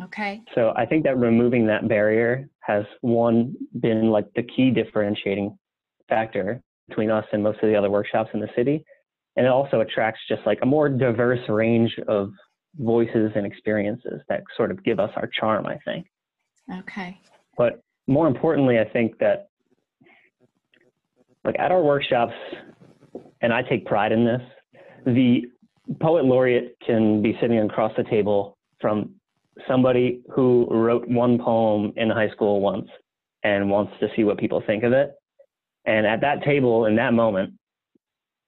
Okay. 0.04 0.42
So 0.54 0.74
I 0.76 0.86
think 0.86 1.04
that 1.04 1.18
removing 1.18 1.66
that 1.68 1.88
barrier 1.88 2.50
has 2.62 2.86
one 3.02 3.56
been 3.80 4.10
like 4.10 4.28
the 4.36 4.44
key 4.44 4.72
differentiating 4.72 5.58
factor 6.10 6.62
between 6.88 7.10
us 7.10 7.26
and 7.32 7.42
most 7.42 7.62
of 7.62 7.70
the 7.70 7.76
other 7.76 7.90
workshops 7.90 8.30
in 8.34 8.40
the 8.40 8.50
city. 8.56 8.84
And 9.36 9.46
it 9.46 9.52
also 9.52 9.82
attracts 9.82 10.22
just 10.28 10.42
like 10.46 10.60
a 10.62 10.66
more 10.66 10.88
diverse 10.90 11.48
range 11.50 11.98
of 12.08 12.32
voices 12.78 13.32
and 13.36 13.46
experiences 13.46 14.22
that 14.30 14.44
sort 14.56 14.72
of 14.72 14.84
give 14.84 15.00
us 15.00 15.12
our 15.16 15.30
charm, 15.40 15.66
I 15.66 15.78
think. 15.86 16.08
Okay. 16.80 17.20
But 17.58 17.82
more 18.08 18.28
importantly, 18.28 18.80
I 18.80 18.86
think 18.86 19.18
that 19.20 19.50
like 21.44 21.56
at 21.60 21.72
our 21.72 21.82
workshops, 21.82 22.34
and 23.42 23.54
I 23.54 23.62
take 23.62 23.86
pride 23.86 24.12
in 24.12 24.26
this, 24.26 24.42
the 25.06 25.44
poet 26.02 26.26
laureate 26.26 26.76
can 26.86 27.22
be 27.22 27.38
sitting 27.40 27.60
across 27.60 27.92
the 27.96 28.04
table 28.04 28.58
from 28.82 29.12
somebody 29.68 30.22
who 30.34 30.68
wrote 30.70 31.08
one 31.08 31.38
poem 31.38 31.94
in 31.96 32.10
high 32.10 32.30
school 32.30 32.62
once 32.62 32.88
and 33.44 33.70
wants 33.70 33.94
to 34.00 34.08
see 34.16 34.24
what 34.24 34.38
people 34.38 34.64
think 34.66 34.84
of 34.84 34.92
it. 34.92 35.14
And 35.86 36.08
at 36.08 36.22
that 36.22 36.44
table, 36.44 36.88
in 36.88 36.96
that 36.96 37.14
moment, 37.14 37.54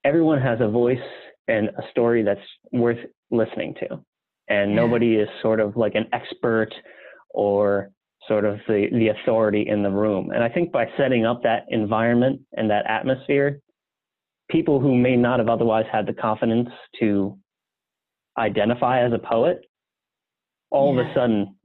everyone 0.08 0.42
has 0.42 0.60
a 0.62 0.70
voice 0.70 1.08
and 1.50 1.68
a 1.70 1.84
story 1.92 2.24
that's 2.24 2.48
worth 2.72 3.00
listening 3.30 3.74
to. 3.82 3.88
And 4.48 4.72
Yeah. 4.72 4.76
nobody 4.84 5.16
is 5.16 5.30
sort 5.42 5.60
of 5.60 5.76
like 5.76 5.96
an 5.96 6.08
expert 6.14 6.72
or 7.32 7.92
sort 8.28 8.46
of 8.46 8.56
the, 8.68 8.88
the 8.92 9.10
authority 9.10 9.68
in 9.68 9.84
the 9.84 9.92
room. 9.92 10.32
And 10.32 10.42
I 10.44 10.50
think 10.50 10.72
by 10.72 10.86
setting 10.98 11.26
up 11.26 11.44
that 11.44 11.66
environment 11.70 12.42
and 12.58 12.70
that 12.70 12.86
atmosphere, 12.88 13.60
people 14.50 14.80
who 14.80 14.96
may 14.96 15.18
not 15.18 15.40
have 15.40 15.50
otherwise 15.50 15.86
had 15.92 16.06
the 16.06 16.14
confidence 16.14 16.70
to 17.00 17.38
identify 18.38 18.96
as 19.06 19.12
a 19.14 19.20
poet 19.20 19.60
all 20.70 20.92
of 20.92 21.06
a 21.06 21.14
sudden 21.14 21.56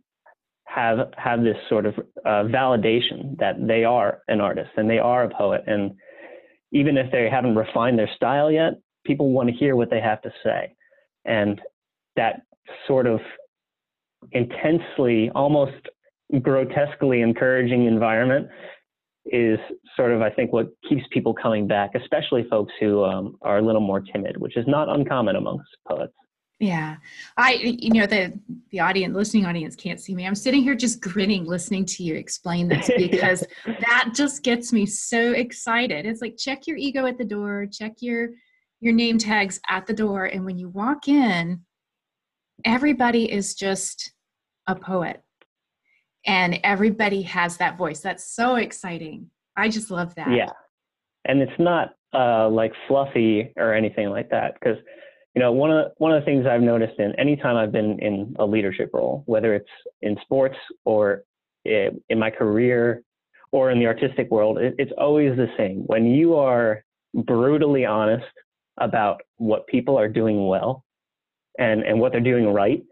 have 0.65 0.99
have 1.17 1.43
this 1.43 1.57
sort 1.69 1.87
of 1.87 1.95
uh, 2.25 2.45
validation 2.45 3.37
that 3.39 3.55
they 3.67 3.85
are 3.85 4.21
an 4.29 4.41
artist 4.41 4.71
and 4.77 4.89
they 4.89 4.99
are 4.99 5.25
a 5.25 5.35
poet 5.35 5.63
and 5.67 5.93
even 6.73 6.97
if 6.97 7.11
they 7.13 7.29
haven't 7.31 7.55
refined 7.55 7.99
their 7.99 8.11
style 8.17 8.51
yet 8.51 8.75
people 9.05 9.33
want 9.33 9.49
to 9.49 9.55
hear 9.55 9.77
what 9.77 9.91
they 9.91 10.01
have 10.01 10.23
to 10.23 10.31
say. 10.45 10.75
And 11.25 11.61
that 12.17 12.43
sort 12.87 13.07
of 13.07 13.21
intensely 14.33 15.31
almost 15.35 15.89
grotesquely 16.41 17.21
encouraging 17.21 17.87
environment 17.87 18.49
is 19.27 19.59
sort 19.97 20.11
of 20.13 20.21
i 20.23 20.31
think 20.31 20.53
what 20.53 20.69
keeps 20.89 21.03
people 21.11 21.35
coming 21.35 21.67
back 21.67 21.91
especially 21.95 22.45
folks 22.49 22.73
who 22.81 23.05
um, 23.05 23.37
are 23.43 23.59
a 23.59 23.63
little 23.63 23.81
more 23.81 24.01
timid 24.01 24.37
which 24.37 24.57
is 24.57 24.65
not 24.67 24.89
uncommon 24.89 25.37
amongst 25.37 25.69
poets 25.89 26.13
Yeah. 26.63 26.97
I 27.37 27.55
you 27.55 27.91
know 27.91 28.07
the 28.07 28.39
the 28.71 28.79
audience 28.79 29.17
listening 29.17 29.47
audience 29.47 29.75
can't 29.75 30.01
see 30.01 30.15
me. 30.15 30.25
I'm 30.25 30.37
sitting 30.37 30.63
here 30.63 30.77
just 30.77 31.01
grinning 31.01 31.45
listening 31.45 31.85
to 31.87 32.05
you 32.05 32.15
explain 32.15 32.69
this 32.69 32.89
because 32.97 33.45
that 33.67 34.13
just 34.15 34.45
gets 34.45 34.73
me 34.73 34.87
so 34.87 35.33
excited. 35.33 36.07
It's 36.07 36.23
like 36.23 36.37
check 36.39 36.69
your 36.69 36.77
ego 36.77 37.05
at 37.07 37.19
the 37.19 37.25
door, 37.25 37.67
check 37.67 37.95
your 37.99 38.29
your 38.81 38.95
name 38.95 39.19
tags 39.19 39.61
at 39.69 39.87
the 39.87 39.93
door 39.93 40.27
and 40.27 40.45
when 40.45 40.57
you 40.57 40.69
walk 40.69 41.09
in 41.09 41.61
everybody 42.65 43.31
is 43.31 43.55
just 43.55 44.13
a 44.69 44.77
poet. 44.77 45.21
And 46.25 46.61
everybody 46.63 47.23
has 47.23 47.57
that 47.57 47.77
voice. 47.77 47.99
That's 47.99 48.37
so 48.37 48.55
exciting. 48.55 49.29
I 49.57 49.69
just 49.69 49.91
love 49.91 50.15
that. 50.15 50.31
Yeah. 50.31 50.51
And 51.25 51.41
it's 51.41 51.59
not 51.59 51.95
uh, 52.15 52.49
like 52.49 52.73
fluffy 52.87 53.53
or 53.57 53.75
anything 53.75 54.11
like 54.11 54.31
that. 54.31 54.55
Because, 54.55 54.79
you 55.35 55.41
know, 55.41 55.53
one 55.53 55.71
of, 55.71 55.85
the, 55.85 55.91
one 55.99 56.13
of 56.13 56.21
the 56.21 56.25
things 56.27 56.47
I've 56.47 56.61
noticed 56.61 56.99
in 56.99 57.15
any 57.19 57.37
time 57.37 57.57
I've 57.57 57.73
been 57.73 57.99
in 58.01 58.37
a 58.39 58.45
leadership 58.45 58.91
role, 58.93 59.23
whether 59.27 59.55
it's 59.55 59.69
in 60.03 60.17
sports 60.23 60.57
or 60.85 61.23
in 61.65 62.19
my 62.19 62.31
career 62.31 63.03
or 63.51 63.71
in 63.71 63.79
the 63.79 63.87
artistic 63.87 64.31
world, 64.31 64.59
it, 64.59 64.75
it's 64.79 64.93
always 64.99 65.37
the 65.37 65.49
same. 65.57 65.85
When 65.87 66.07
you 66.07 66.35
are 66.37 66.85
brutally 67.15 67.85
honest 67.87 68.27
about 68.79 69.23
what 69.37 69.67
people 69.67 69.99
are 69.99 70.09
doing 70.09 70.47
well 70.47 70.85
and, 71.59 71.83
and 71.83 71.99
what 72.01 72.13
they're 72.13 72.21
doing 72.21 72.47
right, 72.53 72.83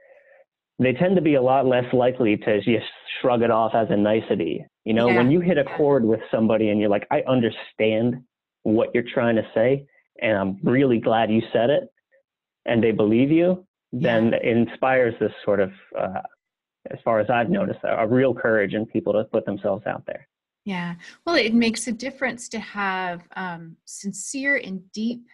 they 0.78 0.92
tend 0.94 1.16
to 1.16 1.22
be 1.22 1.34
a 1.34 1.42
lot 1.42 1.66
less 1.66 1.84
likely 1.92 2.38
to 2.38 2.56
just 2.62 2.86
shrug 3.20 3.42
it 3.42 3.50
off 3.50 3.74
as 3.74 3.88
a 3.90 3.96
nicety. 3.96 4.64
You 4.84 4.94
know, 4.94 5.08
Yeah. 5.08 5.16
when 5.16 5.30
you 5.30 5.40
hit 5.40 5.58
a 5.58 5.64
chord 5.64 6.04
with 6.04 6.20
somebody 6.30 6.70
and 6.70 6.80
you're 6.80 6.88
like, 6.88 7.06
I 7.10 7.22
understand 7.28 8.22
what 8.62 8.88
you're 8.94 9.04
trying 9.12 9.36
to 9.36 9.46
say, 9.54 9.84
and 10.22 10.36
I'm 10.38 10.58
really 10.62 10.98
glad 10.98 11.30
you 11.30 11.42
said 11.52 11.68
it, 11.70 11.84
and 12.66 12.82
they 12.82 12.92
believe 12.92 13.30
you, 13.30 13.66
then 13.92 14.34
it 14.34 14.44
inspires 14.44 15.14
this 15.20 15.32
sort 15.44 15.60
of, 15.60 15.72
uh, 15.98 16.20
as 16.90 16.98
far 17.04 17.20
as 17.20 17.28
I've 17.30 17.50
noticed, 17.50 17.80
a, 17.84 18.02
a 18.02 18.06
real 18.06 18.34
courage 18.34 18.74
in 18.74 18.86
people 18.86 19.12
to 19.12 19.24
put 19.24 19.44
themselves 19.46 19.86
out 19.86 20.04
there. 20.06 20.26
Yeah. 20.64 20.94
Well, 21.24 21.36
it 21.36 21.54
makes 21.54 21.86
a 21.86 21.92
difference 21.92 22.48
to 22.50 22.60
have 22.60 23.22
um, 23.36 23.76
sincere 23.86 24.56
and 24.56 24.80
deep 24.92 25.24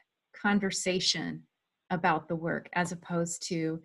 conversation 0.40 1.42
about 1.90 2.28
the 2.28 2.36
work 2.36 2.68
as 2.74 2.92
opposed 2.92 3.42
to, 3.48 3.80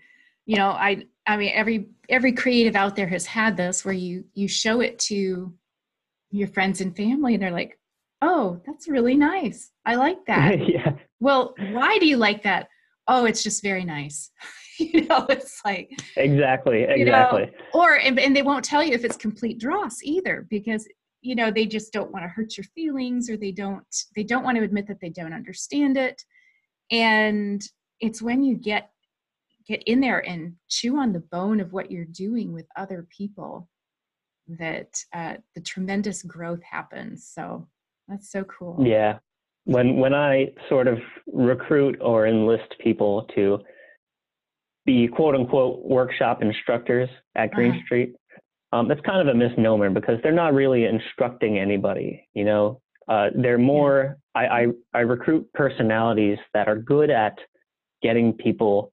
you 0.46 0.58
know, 0.58 0.70
I 0.70 1.06
I 1.28 1.38
mean 1.38 1.52
every 1.54 1.88
every 2.10 2.32
creative 2.32 2.76
out 2.76 2.96
there 2.96 3.08
has 3.08 3.26
had 3.26 3.58
this 3.58 3.86
where 3.86 3.94
you 3.94 4.26
you 4.34 4.48
show 4.48 4.82
it 4.82 5.00
to 5.00 5.54
your 6.32 6.48
friends 6.48 6.82
and 6.82 6.96
family 6.96 7.36
and 7.36 7.44
they're 7.44 7.52
like, 7.52 7.78
"Oh, 8.22 8.62
that's 8.66 8.88
really 8.88 9.16
nice. 9.16 9.72
I 9.86 9.96
like 9.96 10.26
that." 10.26 10.68
yeah. 10.74 10.94
well, 11.20 11.54
why 11.72 11.98
do 12.00 12.08
you 12.08 12.18
like 12.18 12.44
that? 12.44 12.70
Oh, 13.12 13.26
it's 13.26 13.44
just 13.44 13.62
very 13.62 13.84
nice. 13.84 14.32
you 14.80 15.06
know, 15.08 15.26
it's 15.30 15.60
like 15.66 15.92
Exactly. 16.16 16.82
You 16.82 16.88
know, 16.88 16.94
Exactly. 17.02 17.52
or 17.74 17.96
and, 17.98 18.18
and 18.20 18.36
they 18.36 18.42
won't 18.42 18.66
tell 18.66 18.84
you 18.84 18.94
if 18.94 19.04
it's 19.04 19.18
complete 19.18 19.60
dross 19.60 20.02
either 20.02 20.48
because 20.50 20.88
you 21.22 21.36
know 21.36 21.52
they 21.52 21.66
just 21.66 21.94
don't 21.94 22.12
want 22.12 22.24
to 22.24 22.30
hurt 22.30 22.58
your 22.58 22.64
feelings 22.76 23.30
or 23.30 23.38
they 23.38 23.52
don't 23.52 23.86
they 24.16 24.24
don't 24.24 24.44
want 24.44 24.58
to 24.58 24.64
admit 24.64 24.88
that 24.88 25.00
they 25.02 25.10
don't 25.10 25.34
understand 25.34 25.98
it 25.98 26.24
and 26.90 27.62
it's 28.00 28.22
when 28.22 28.42
you 28.44 28.56
get 28.56 28.90
get 29.68 29.84
in 29.84 30.00
there 30.00 30.28
and 30.28 30.54
chew 30.68 30.98
on 30.98 31.14
the 31.14 31.20
bone 31.20 31.60
of 31.60 31.74
what 31.74 31.92
you're 31.92 32.06
doing 32.06 32.52
with 32.52 32.66
other 32.76 33.08
people 33.16 33.70
that 34.48 34.90
uh, 35.14 35.36
the 35.54 35.62
tremendous 35.62 36.24
growth 36.24 36.64
happens 36.64 37.30
so 37.32 37.68
that's 38.08 38.32
so 38.32 38.44
cool 38.46 38.78
Yeah. 38.86 39.20
When 39.66 39.98
when 39.98 40.14
I 40.14 40.48
sort 40.70 40.88
of 40.88 40.98
recruit 41.32 41.98
or 42.02 42.28
enlist 42.28 42.74
people 42.80 43.28
to 43.36 43.60
be 44.86 45.08
quote 45.08 45.36
unquote 45.36 45.84
workshop 45.86 46.42
instructors 46.42 47.10
at 47.36 47.52
Green 47.52 47.72
Uh-huh. 47.72 47.82
Street, 47.86 48.16
um, 48.72 48.88
that's 48.88 49.02
kind 49.02 49.22
of 49.28 49.34
a 49.34 49.38
misnomer 49.38 49.90
because 49.90 50.20
they're 50.24 50.32
not 50.32 50.54
really 50.54 50.86
instructing 50.86 51.60
anybody. 51.60 52.28
You 52.34 52.46
know, 52.46 52.82
uh, 53.08 53.30
they're 53.36 53.60
more. 53.60 54.18
I, 54.34 54.46
I 54.48 54.68
I 54.94 55.00
recruit 55.02 55.48
personalities 55.54 56.40
that 56.54 56.68
are 56.68 56.78
good 56.78 57.10
at 57.12 57.38
getting 58.02 58.34
people 58.34 58.92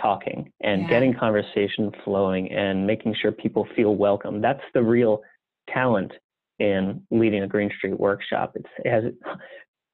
talking 0.00 0.52
and 0.60 0.82
Yeah. 0.82 0.88
getting 0.88 1.14
conversation 1.14 1.92
flowing 2.04 2.50
and 2.52 2.86
making 2.86 3.14
sure 3.14 3.32
people 3.32 3.66
feel 3.76 3.94
welcome. 3.96 4.40
That's 4.42 4.62
the 4.74 4.82
real 4.82 5.22
talent 5.70 6.12
in 6.58 7.00
leading 7.10 7.42
a 7.44 7.46
Green 7.46 7.70
Street 7.78 7.98
workshop. 7.98 8.52
It's, 8.56 8.68
it 8.84 8.90
has 8.90 9.04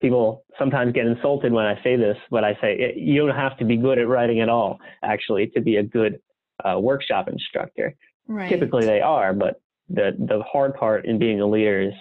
people 0.00 0.44
sometimes 0.58 0.92
get 0.92 1.06
insulted 1.06 1.52
when 1.52 1.66
I 1.66 1.80
say 1.82 1.96
this, 1.96 2.16
but 2.30 2.44
I 2.44 2.54
say 2.54 2.76
it, 2.78 2.96
you 2.96 3.26
don't 3.26 3.36
have 3.36 3.58
to 3.58 3.64
be 3.64 3.76
good 3.76 3.98
at 3.98 4.08
writing 4.08 4.40
at 4.40 4.48
all, 4.48 4.78
actually, 5.02 5.48
to 5.48 5.60
be 5.60 5.76
a 5.76 5.82
good 5.82 6.20
uh, 6.64 6.78
workshop 6.78 7.28
instructor. 7.28 7.94
right 8.26 8.48
Typically, 8.48 8.86
they 8.86 9.00
are, 9.00 9.32
but 9.32 9.60
the 9.88 10.12
the 10.18 10.42
hard 10.42 10.74
part 10.74 11.06
in 11.06 11.18
being 11.18 11.40
a 11.40 11.46
leader 11.46 11.80
is, 11.80 11.92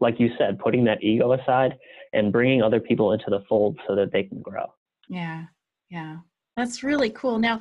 like 0.00 0.20
you 0.20 0.30
said, 0.38 0.58
putting 0.58 0.84
that 0.84 1.02
ego 1.02 1.32
aside 1.32 1.76
and 2.12 2.32
bringing 2.32 2.62
other 2.62 2.80
people 2.80 3.12
into 3.12 3.26
the 3.28 3.40
fold 3.48 3.78
so 3.86 3.94
that 3.96 4.12
they 4.12 4.24
can 4.24 4.40
grow. 4.42 4.66
Yeah, 5.08 5.44
yeah, 5.90 6.18
that's 6.56 6.82
really 6.82 7.10
cool. 7.10 7.38
Now, 7.38 7.60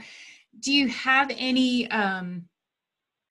do 0.60 0.74
you 0.74 0.88
have 0.90 1.32
any 1.38 1.90
um, 1.92 2.46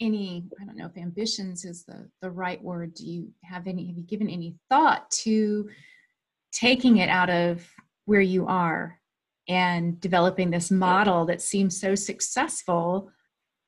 any 0.00 0.44
I 0.60 0.64
don't 0.64 0.76
know 0.76 0.86
if 0.86 0.96
ambitions 0.96 1.64
is 1.64 1.84
the 1.84 2.08
the 2.22 2.30
right 2.30 2.62
word. 2.62 2.94
Do 2.94 3.06
you 3.06 3.28
have 3.44 3.66
any? 3.66 3.86
Have 3.86 3.96
you 3.96 4.04
given 4.04 4.28
any 4.28 4.56
thought 4.68 5.10
to 5.22 5.68
taking 6.52 6.98
it 6.98 7.08
out 7.08 7.30
of 7.30 7.66
where 8.06 8.20
you 8.20 8.46
are 8.46 8.98
and 9.48 10.00
developing 10.00 10.50
this 10.50 10.70
model 10.70 11.24
that 11.26 11.40
seems 11.40 11.80
so 11.80 11.94
successful 11.94 13.10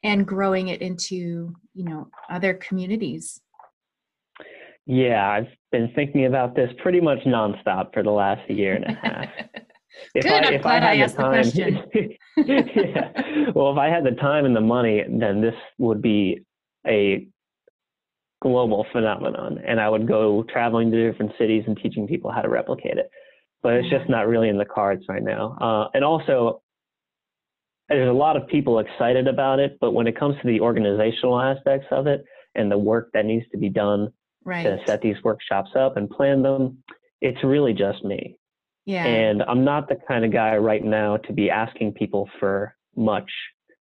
and 0.03 0.27
growing 0.27 0.69
it 0.69 0.81
into 0.81 1.55
you 1.75 1.85
know 1.85 2.09
other 2.31 2.55
communities? 2.55 3.41
Yeah, 4.87 5.31
I've 5.31 5.49
been 5.71 5.93
thinking 5.95 6.27
about 6.27 6.57
this 6.57 6.71
pretty 6.83 7.01
much 7.01 7.21
nonstop 7.21 7.93
for 7.93 8.03
the 8.03 8.11
last 8.11 8.49
year 8.51 8.75
and 8.75 8.85
a 8.85 8.95
half. 8.95 9.29
If 10.15 10.25
Good, 10.25 10.33
I'm 10.33 10.61
glad 10.61 10.83
I 10.83 10.95
had 10.95 11.05
asked 11.05 11.17
the 11.17 11.23
question. 11.25 11.83
yeah. 12.37 13.51
Well, 13.55 13.73
if 13.73 13.77
I 13.77 13.89
had 13.89 14.05
the 14.05 14.17
time 14.21 14.45
and 14.45 14.55
the 14.55 14.61
money, 14.61 15.05
then 15.09 15.41
this 15.41 15.55
would 15.79 16.01
be 16.01 16.45
a 16.87 17.27
global 18.41 18.87
phenomenon, 18.93 19.59
and 19.67 19.81
I 19.81 19.89
would 19.89 20.07
go 20.09 20.45
traveling 20.51 20.91
to 20.91 21.11
different 21.11 21.33
cities 21.39 21.65
and 21.67 21.77
teaching 21.77 22.07
people 22.07 22.31
how 22.33 22.41
to 22.43 22.49
replicate 22.49 22.97
it. 22.99 23.11
But 23.63 23.75
it's 23.75 23.91
just 23.91 24.09
not 24.09 24.27
really 24.27 24.49
in 24.49 24.57
the 24.57 24.65
cards 24.65 25.05
right 25.09 25.23
now. 25.23 25.57
Uh, 25.61 25.89
and 25.95 26.03
also, 26.05 26.63
there's 27.89 28.09
a 28.09 28.13
lot 28.13 28.37
of 28.37 28.47
people 28.49 28.79
excited 28.79 29.27
about 29.29 29.59
it, 29.59 29.77
but 29.81 29.93
when 29.93 30.07
it 30.07 30.19
comes 30.19 30.37
to 30.41 30.47
the 30.47 30.61
organizational 30.61 31.41
aspects 31.41 31.87
of 31.91 32.07
it 32.07 32.25
and 32.55 32.71
the 32.71 32.79
work 32.79 33.11
that 33.13 33.25
needs 33.27 33.45
to 33.51 33.59
be 33.59 33.69
done 33.69 34.09
right. 34.45 34.63
to 34.63 34.79
set 34.87 35.03
these 35.03 35.17
workshops 35.25 35.71
up 35.77 35.97
and 35.97 36.09
plan 36.09 36.43
them, 36.43 36.79
it's 37.21 37.43
really 37.45 37.73
just 37.75 38.03
me. 38.05 38.37
yeah. 38.87 39.05
And 39.05 39.43
I'm 39.43 39.65
not 39.65 39.89
the 39.89 39.97
kind 40.09 40.25
of 40.25 40.33
guy 40.33 40.57
right 40.57 40.83
now 40.83 41.19
to 41.19 41.33
be 41.33 41.51
asking 41.51 41.93
people 41.93 42.29
for 42.41 42.75
much 42.97 43.31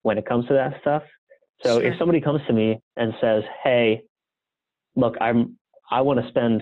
when 0.01 0.17
it 0.17 0.25
comes 0.25 0.47
to 0.47 0.53
that 0.53 0.81
stuff. 0.81 1.03
So 1.63 1.79
Sure. 1.79 1.91
if 1.91 1.97
somebody 1.99 2.19
comes 2.21 2.41
to 2.47 2.53
me 2.53 2.79
and 2.95 3.13
says, 3.21 3.43
"Hey, 3.63 4.01
look, 4.97 5.15
I'm 5.21 5.57
I 5.89 6.01
want 6.01 6.19
to 6.21 6.27
spend 6.27 6.61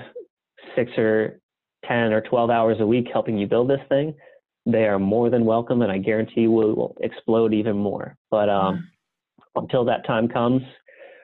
6 0.75 0.92
or 0.98 1.39
10 1.88 2.13
or 2.13 2.22
12 2.22 2.50
hours 2.51 2.77
a 2.80 2.86
week 2.86 3.08
helping 3.12 3.38
you 3.38 3.48
build 3.48 3.70
this 3.70 3.82
thing," 3.89 4.13
they 4.68 4.86
are 4.86 5.00
more 5.00 5.32
than 5.32 5.46
welcome 5.46 5.82
and 5.82 5.92
I 5.92 5.98
guarantee 5.98 6.48
we 6.48 6.65
will 6.65 6.96
explode 7.01 7.54
even 7.54 7.77
more. 7.77 8.15
But 8.30 8.50
um 8.50 8.88
until 9.56 9.86
that 9.86 10.06
time 10.06 10.27
comes, 10.27 10.62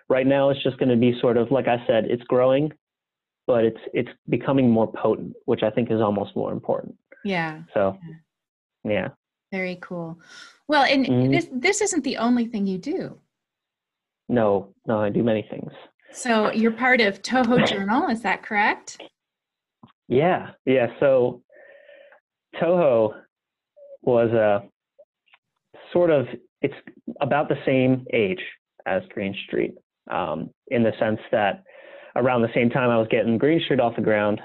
right 0.09 0.25
now 0.25 0.49
it's 0.49 0.63
just 0.63 0.77
going 0.77 0.89
to 0.89 0.95
be 0.95 1.19
sort 1.19 1.37
of 1.37 1.51
like 1.51 1.67
I 1.67 1.85
said, 1.85 2.05
it's 2.05 2.23
growing, 2.23 2.71
but 3.45 3.65
it's 3.65 3.79
it's 3.93 4.09
becoming 4.29 4.69
more 4.69 4.91
potent, 4.91 5.33
which 5.45 5.63
I 5.63 5.69
think 5.69 5.91
is 5.91 6.01
almost 6.01 6.35
more 6.35 6.51
important. 6.51 6.95
Yeah. 7.23 7.61
So, 7.73 7.97
yeah. 8.83 9.09
Very 9.51 9.77
cool. 9.81 10.17
Well, 10.67 10.83
and 10.83 11.05
mm-hmm. 11.05 11.31
this 11.31 11.47
this 11.51 11.81
isn't 11.81 12.03
the 12.03 12.17
only 12.17 12.45
thing 12.45 12.65
you 12.65 12.77
do. 12.77 13.17
No, 14.29 14.73
no, 14.87 15.01
I 15.01 15.09
do 15.09 15.23
many 15.23 15.45
things. 15.49 15.71
So 16.13 16.51
you're 16.51 16.71
part 16.71 17.01
of 17.01 17.21
Toho 17.21 17.67
Journal, 17.67 18.09
is 18.09 18.21
that 18.21 18.43
correct? 18.43 19.01
Yeah, 20.07 20.51
yeah. 20.65 20.87
So 20.99 21.41
Toho 22.61 23.13
was 24.01 24.29
a 24.31 24.63
sort 25.93 26.09
of 26.09 26.27
it's 26.61 26.73
about 27.21 27.49
the 27.49 27.57
same 27.65 28.05
age 28.13 28.41
as 28.85 29.01
Green 29.13 29.35
Street, 29.47 29.73
um, 30.09 30.49
in 30.67 30.83
the 30.83 30.91
sense 30.99 31.19
that 31.31 31.63
around 32.15 32.41
the 32.41 32.51
same 32.53 32.69
time 32.69 32.89
I 32.89 32.97
was 32.97 33.07
getting 33.09 33.37
Green 33.37 33.61
Street 33.63 33.79
off 33.79 33.95
the 33.95 34.01
ground, 34.01 34.41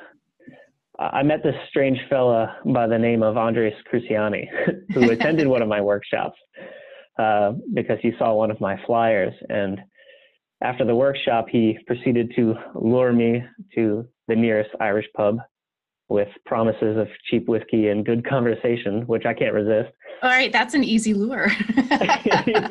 I 0.99 1.23
met 1.23 1.42
this 1.42 1.54
strange 1.68 1.99
fella 2.08 2.56
by 2.64 2.87
the 2.87 2.99
name 2.99 3.23
of 3.23 3.37
Andres 3.37 3.75
Cruciani, 3.92 4.46
who 4.94 5.11
attended 5.11 5.46
one 5.49 5.62
of 5.62 5.68
my 5.68 5.80
workshops 5.80 6.38
uh, 7.18 7.52
because 7.75 7.99
he 8.00 8.12
saw 8.18 8.35
one 8.35 8.50
of 8.50 8.61
my 8.61 8.80
flyers. 8.87 9.35
And 9.49 9.80
after 10.66 10.85
the 10.85 10.96
workshop, 10.96 11.46
he 11.49 11.78
proceeded 11.87 12.32
to 12.35 12.54
lure 12.75 13.12
me 13.12 13.42
to 13.76 14.06
the 14.26 14.35
nearest 14.35 14.70
Irish 14.80 15.06
pub 15.16 15.38
with 16.08 16.28
promises 16.44 16.96
of 16.96 17.06
cheap 17.30 17.49
whiskey 17.49 17.88
and 17.88 18.04
good 18.04 18.28
conversation, 18.28 19.02
which 19.06 19.25
I 19.26 19.32
can't 19.32 19.54
resist. 19.54 19.92
All 20.23 20.30
right, 20.30 20.52
that's 20.52 20.75
an 20.75 20.82
easy 20.82 21.14
lure. 21.14 21.50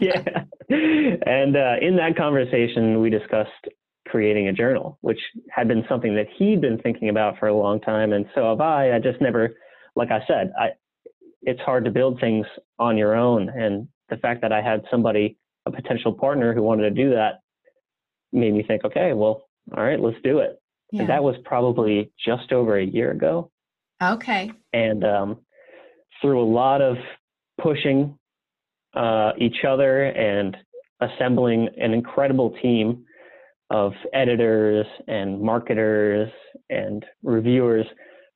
yeah. 0.02 0.44
And 0.70 1.56
uh, 1.56 1.76
in 1.82 1.96
that 1.98 2.16
conversation, 2.18 3.00
we 3.00 3.10
discussed 3.10 3.50
creating 4.08 4.50
a 4.50 4.54
journal, 4.54 4.98
which 5.02 5.20
had 5.50 5.68
been 5.68 5.86
something 5.88 6.16
that 6.16 6.28
he'd 6.38 6.60
been 6.62 6.78
thinking 6.80 7.10
about 7.10 7.40
for 7.40 7.48
a 7.48 7.56
long 7.56 7.80
time. 7.80 8.12
And 8.12 8.26
so 8.36 8.50
have 8.50 8.62
I. 8.62 8.94
I 8.94 9.00
just 9.00 9.22
never, 9.22 9.56
like 9.96 10.12
I 10.12 10.20
said, 10.28 10.52
I, 10.60 10.70
it's 11.44 11.62
hard 11.62 11.86
to 11.86 11.92
build 11.92 12.20
things 12.20 12.46
on 12.78 12.98
your 12.98 13.16
own. 13.16 13.50
And 13.50 13.88
the 14.10 14.18
fact 14.18 14.42
that 14.42 14.52
I 14.52 14.62
had 14.62 14.84
somebody, 14.92 15.38
a 15.66 15.72
potential 15.72 16.14
partner 16.14 16.54
who 16.54 16.62
wanted 16.62 16.84
to 16.84 16.92
do 16.92 17.10
that, 17.12 17.40
made 18.32 18.54
me 18.54 18.64
think, 18.64 18.84
okay, 18.86 19.14
well, 19.14 19.48
all 19.76 19.84
right, 19.84 20.00
let's 20.00 20.18
do 20.24 20.40
it. 20.40 20.60
Yeah. 20.92 21.02
And 21.02 21.10
that 21.10 21.24
was 21.24 21.36
probably 21.44 22.12
just 22.24 22.52
over 22.52 22.78
a 22.78 22.86
year 22.86 23.12
ago. 23.12 23.52
Okay. 24.02 24.52
And 24.74 25.04
um, 25.04 25.38
through 26.22 26.42
a 26.42 26.46
lot 26.50 26.82
of 26.82 26.98
pushing 27.62 28.18
uh, 28.94 29.32
each 29.38 29.64
other 29.68 30.06
and 30.06 30.56
assembling 31.02 31.70
an 31.78 31.94
incredible 31.94 32.56
team 32.62 33.06
of 33.70 33.94
editors 34.14 34.86
and 35.08 35.42
marketers 35.42 36.30
and 36.70 37.06
reviewers, 37.24 37.86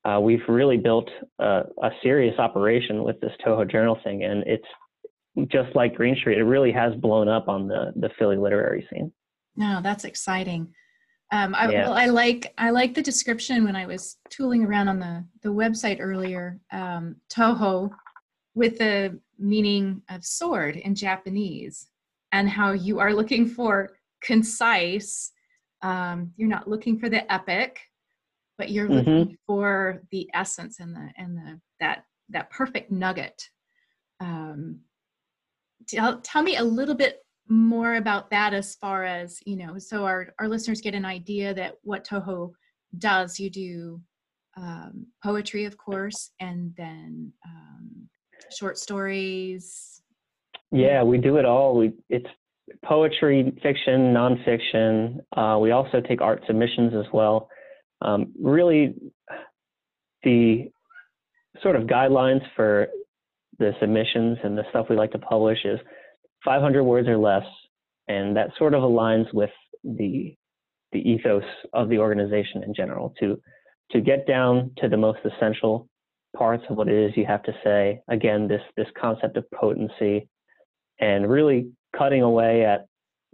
uh, 0.05 0.19
we've 0.19 0.41
really 0.47 0.77
built 0.77 1.09
a, 1.39 1.63
a, 1.83 1.89
serious 2.01 2.37
operation 2.39 3.03
with 3.03 3.19
this 3.19 3.31
Toho 3.45 3.69
Journal 3.69 3.99
thing, 4.03 4.23
and 4.23 4.43
it's 4.47 5.47
just 5.51 5.75
like 5.75 5.95
Green 5.95 6.15
Street. 6.15 6.37
It 6.37 6.43
really 6.43 6.71
has 6.71 6.95
blown 6.95 7.27
up 7.27 7.47
on 7.47 7.67
the 7.67 7.91
the 7.95 8.09
Philly 8.17 8.37
literary 8.37 8.87
scene. 8.91 9.11
No, 9.59 9.81
that's 9.83 10.05
exciting. 10.05 10.73
Um, 11.31 11.53
I, 11.53 11.69
yeah. 11.69 11.83
well, 11.83 11.93
I 11.93 12.07
like 12.07 12.53
I 12.57 12.71
like 12.71 12.95
the 12.95 13.03
description 13.03 13.65
when 13.65 13.75
I 13.75 13.85
was 13.85 14.17
tooling 14.31 14.63
around 14.65 14.87
on 14.87 14.99
the 14.99 15.25
the 15.43 15.53
website 15.53 15.97
earlier. 15.99 16.59
Um, 16.71 17.17
Toho, 17.29 17.91
with 18.55 18.79
the 18.79 19.19
meaning 19.37 20.01
of 20.09 20.25
sword 20.25 20.77
in 20.77 20.95
Japanese, 20.95 21.87
and 22.31 22.49
how 22.49 22.71
you 22.71 22.99
are 22.99 23.13
looking 23.13 23.47
for 23.47 23.91
concise. 24.23 25.31
Um, 25.81 26.31
you're 26.35 26.49
not 26.49 26.67
looking 26.67 26.99
for 26.99 27.09
the 27.09 27.31
epic, 27.31 27.79
but 28.57 28.69
you're 28.71 28.87
mm-hmm. 28.87 29.09
looking 29.09 29.37
for 29.45 30.01
the 30.11 30.29
essence 30.33 30.79
and 30.79 30.95
the 30.95 31.09
and 31.17 31.37
the 31.37 31.59
that 31.79 32.05
that 32.29 32.49
perfect 32.49 32.91
nugget. 32.91 33.49
Um, 34.19 34.79
tell, 35.87 36.19
tell 36.21 36.43
me 36.43 36.57
a 36.57 36.63
little 36.63 36.95
bit 36.95 37.19
more 37.49 37.95
about 37.95 38.29
that 38.29 38.53
as 38.53 38.75
far 38.75 39.03
as 39.03 39.39
you 39.45 39.55
know 39.55 39.79
so 39.79 40.05
our, 40.05 40.33
our 40.39 40.47
listeners 40.47 40.81
get 40.81 40.93
an 40.93 41.05
idea 41.05 41.53
that 41.53 41.75
what 41.81 42.05
toho 42.05 42.51
does. 42.97 43.39
You 43.39 43.49
do 43.49 44.01
um, 44.57 45.07
poetry 45.23 45.65
of 45.65 45.77
course 45.77 46.31
and 46.39 46.73
then 46.77 47.31
um, 47.45 48.09
short 48.51 48.77
stories. 48.77 50.01
Yeah 50.71 51.03
we 51.03 51.17
do 51.17 51.37
it 51.37 51.45
all. 51.45 51.75
We 51.75 51.93
it's 52.09 52.27
poetry 52.85 53.51
fiction 53.63 54.13
nonfiction. 54.13 55.19
Uh, 55.35 55.57
we 55.59 55.71
also 55.71 56.01
take 56.01 56.21
art 56.21 56.43
submissions 56.45 56.93
as 56.93 57.11
well. 57.11 57.49
Um, 58.01 58.31
really 58.39 58.95
the 60.23 60.69
sort 61.61 61.75
of 61.75 61.83
guidelines 61.83 62.41
for 62.55 62.87
the 63.57 63.73
submissions 63.79 64.37
and 64.43 64.57
the 64.57 64.63
stuff 64.69 64.87
we 64.89 64.95
like 64.95 65.11
to 65.11 65.19
publish 65.19 65.59
is 65.65 65.79
500 66.45 66.83
words 66.83 67.07
or 67.07 67.17
less, 67.17 67.45
and 68.07 68.35
that 68.35 68.51
sort 68.57 68.73
of 68.73 68.81
aligns 68.83 69.33
with 69.33 69.51
the 69.83 70.35
the 70.91 71.07
ethos 71.07 71.43
of 71.73 71.87
the 71.89 71.99
organization 71.99 72.63
in 72.63 72.73
general 72.73 73.13
to 73.19 73.39
to 73.91 74.01
get 74.01 74.27
down 74.27 74.71
to 74.77 74.87
the 74.89 74.97
most 74.97 75.19
essential 75.23 75.87
parts 76.35 76.63
of 76.69 76.77
what 76.77 76.87
it 76.87 76.95
is 76.95 77.15
you 77.15 77.25
have 77.25 77.43
to 77.43 77.53
say. 77.63 78.01
Again, 78.07 78.47
this 78.47 78.61
this 78.77 78.87
concept 78.99 79.37
of 79.37 79.49
potency, 79.51 80.27
and 80.99 81.29
really 81.29 81.71
cutting 81.97 82.21
away 82.21 82.65
at 82.65 82.85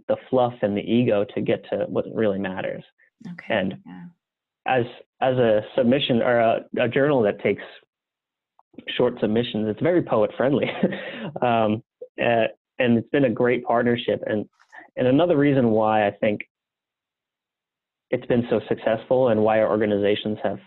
the 0.08 0.16
fluff 0.30 0.54
and 0.62 0.76
the 0.76 0.80
ego 0.80 1.24
to 1.34 1.40
get 1.40 1.64
to 1.70 1.86
what 1.88 2.04
really 2.12 2.38
matters. 2.38 2.84
Okay. 3.26 3.54
And 3.54 3.74
yeah. 3.86 4.04
as 4.66 4.84
as 5.20 5.36
a 5.36 5.62
submission 5.76 6.22
or 6.22 6.38
a, 6.38 6.64
a, 6.80 6.88
journal 6.88 7.22
that 7.22 7.40
takes 7.40 7.62
short 8.96 9.14
submissions, 9.20 9.68
it's 9.68 9.80
very 9.80 10.02
poet 10.02 10.30
friendly. 10.36 10.66
um, 11.42 11.82
uh, 12.22 12.46
and 12.78 12.98
it's 12.98 13.08
been 13.10 13.24
a 13.24 13.30
great 13.30 13.64
partnership. 13.64 14.22
And 14.26 14.46
and 14.96 15.06
another 15.06 15.36
reason 15.36 15.70
why 15.70 16.06
I 16.06 16.10
think 16.10 16.40
it's 18.10 18.26
been 18.26 18.46
so 18.48 18.60
successful 18.68 19.28
and 19.28 19.42
why 19.42 19.60
our 19.60 19.68
organizations 19.68 20.38
have 20.42 20.58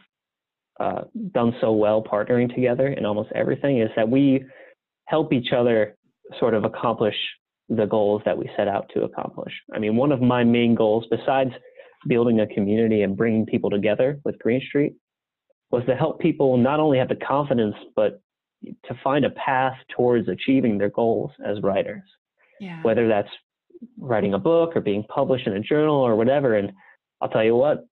uh, 0.80 1.02
done 1.34 1.54
so 1.62 1.72
well 1.72 2.04
partnering 2.04 2.54
together 2.54 2.88
in 2.88 3.06
almost 3.06 3.30
everything 3.34 3.80
is 3.82 3.90
that 3.96 4.10
we 4.10 4.46
help 5.06 5.34
each 5.34 5.52
other 5.52 5.96
sort 6.40 6.54
of 6.54 6.64
accomplish 6.64 7.16
the 7.70 7.86
goals 7.86 8.22
that 8.26 8.38
we 8.38 8.50
set 8.56 8.68
out 8.68 8.90
to 8.94 9.04
accomplish. 9.04 9.54
I 9.74 9.80
mean, 9.80 9.96
one 9.96 10.12
of 10.12 10.22
my 10.22 10.44
main 10.44 10.76
goals, 10.76 11.06
besides 11.10 11.52
building 12.08 12.40
a 12.40 12.48
community 12.48 13.02
and 13.02 13.18
bringing 13.18 13.46
people 13.46 13.70
together 13.70 14.20
with 14.24 14.40
Green 14.40 14.62
Street, 14.68 14.94
was 15.72 15.84
to 15.86 15.96
help 15.96 16.20
people 16.20 16.58
not 16.58 16.80
only 16.80 16.98
have 16.98 17.10
the 17.10 17.16
confidence, 17.16 17.76
but 17.96 18.22
to 18.64 19.00
find 19.04 19.26
a 19.26 19.30
path 19.32 19.78
towards 19.96 20.28
achieving 20.28 20.78
their 20.78 20.90
goals 20.90 21.32
as 21.46 21.62
writers. 21.62 22.04
Yeah. 22.60 22.82
Whether 22.82 23.08
that's 23.08 23.30
writing 23.98 24.34
a 24.34 24.40
book 24.40 24.76
or 24.76 24.82
being 24.82 25.04
published 25.04 25.48
in 25.48 25.54
a 25.54 25.60
journal 25.60 25.96
or 25.96 26.16
whatever. 26.16 26.56
And 26.56 26.72
I'll 27.22 27.30
tell 27.30 27.44
you 27.44 27.56
what, 27.56 27.86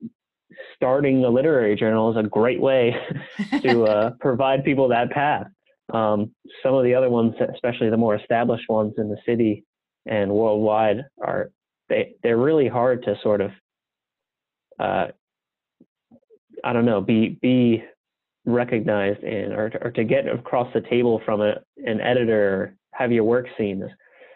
starting 0.75 1.23
a 1.23 1.29
literary 1.29 1.75
journal 1.75 2.11
is 2.11 2.17
a 2.17 2.27
great 2.27 2.59
way 2.59 2.95
to 3.61 3.83
uh, 3.83 4.11
provide 4.19 4.63
people 4.63 4.87
that 4.89 5.11
path. 5.11 5.47
Um, 5.93 6.31
some 6.63 6.73
of 6.73 6.83
the 6.83 6.93
other 6.93 7.09
ones, 7.09 7.33
especially 7.53 7.89
the 7.89 7.97
more 7.97 8.15
established 8.15 8.65
ones 8.67 8.93
in 8.97 9.09
the 9.09 9.17
city 9.25 9.63
and 10.05 10.31
worldwide, 10.31 11.05
are 11.23 11.51
they 11.89 12.15
they're 12.23 12.37
really 12.37 12.67
hard 12.67 13.03
to 13.03 13.15
sort 13.23 13.39
of 13.39 13.51
uh, 14.79 15.07
I 16.63 16.73
don't 16.73 16.85
know 16.85 16.99
be 16.99 17.37
be 17.41 17.83
recognized 18.47 19.21
in 19.23 19.51
or 19.51 19.69
to, 19.69 19.83
or 19.83 19.91
to 19.91 20.03
get 20.05 20.25
across 20.27 20.73
the 20.73 20.81
table 20.81 21.21
from 21.25 21.41
a, 21.41 21.55
an 21.85 21.99
editor 21.99 22.75
have 22.93 23.11
your 23.11 23.25
work 23.25 23.45
seen 23.57 23.83
is 23.83 23.91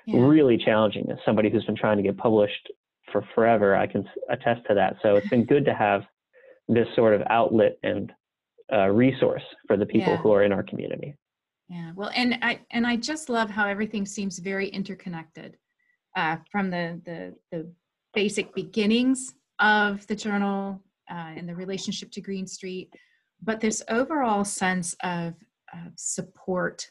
yeah. 0.06 0.20
really 0.20 0.58
challenging 0.58 1.10
as 1.10 1.18
somebody 1.26 1.50
who's 1.50 1.64
been 1.64 1.78
trying 1.78 1.96
to 1.96 2.04
get 2.04 2.18
published 2.18 2.70
for 3.12 3.26
forever 3.34 3.74
i 3.76 3.88
can 3.88 4.04
attest 4.30 4.62
to 4.68 4.76
that 4.76 4.98
so 5.02 5.16
it's 5.16 5.30
been 5.30 5.46
good 5.46 5.64
to 5.64 5.74
have 5.74 6.02
this 6.68 6.88
sort 6.94 7.14
of 7.14 7.22
outlet 7.30 7.78
and 7.84 8.12
uh, 8.74 8.88
resource 8.88 9.44
for 9.66 9.78
the 9.78 9.86
people 9.86 10.14
yeah. 10.14 10.18
who 10.18 10.32
are 10.34 10.44
in 10.44 10.52
our 10.52 10.64
community 10.64 11.16
yeah 11.70 11.92
well 11.96 12.12
and 12.14 12.38
i 12.42 12.60
and 12.72 12.86
i 12.86 12.98
just 12.98 13.30
love 13.30 13.50
how 13.50 13.66
everything 13.66 14.06
seems 14.06 14.40
very 14.40 14.68
interconnected 14.68 15.56
uh, 16.18 16.36
from 16.52 16.70
the, 16.70 17.02
the 17.06 17.34
the 17.52 17.72
basic 18.14 18.54
beginnings 18.54 19.36
of 19.60 20.06
the 20.08 20.16
journal 20.16 20.84
uh, 21.10 21.32
and 21.38 21.48
the 21.48 21.56
relationship 21.56 22.12
to 22.12 22.20
green 22.20 22.46
street 22.46 22.90
but 23.42 23.60
this 23.60 23.82
overall 23.90 24.46
sense 24.46 24.96
of, 25.04 25.34
of 25.74 25.94
support, 25.96 26.90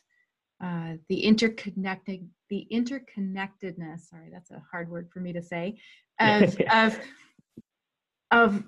uh, 0.62 0.94
the 1.08 1.24
interconnected, 1.24 2.28
the 2.48 2.66
interconnectedness. 2.72 4.08
Sorry, 4.08 4.30
that's 4.32 4.50
a 4.50 4.62
hard 4.70 4.90
word 4.90 5.08
for 5.12 5.20
me 5.20 5.32
to 5.32 5.42
say. 5.42 5.78
Of 6.20 6.60
of 6.70 7.00
of 8.30 8.62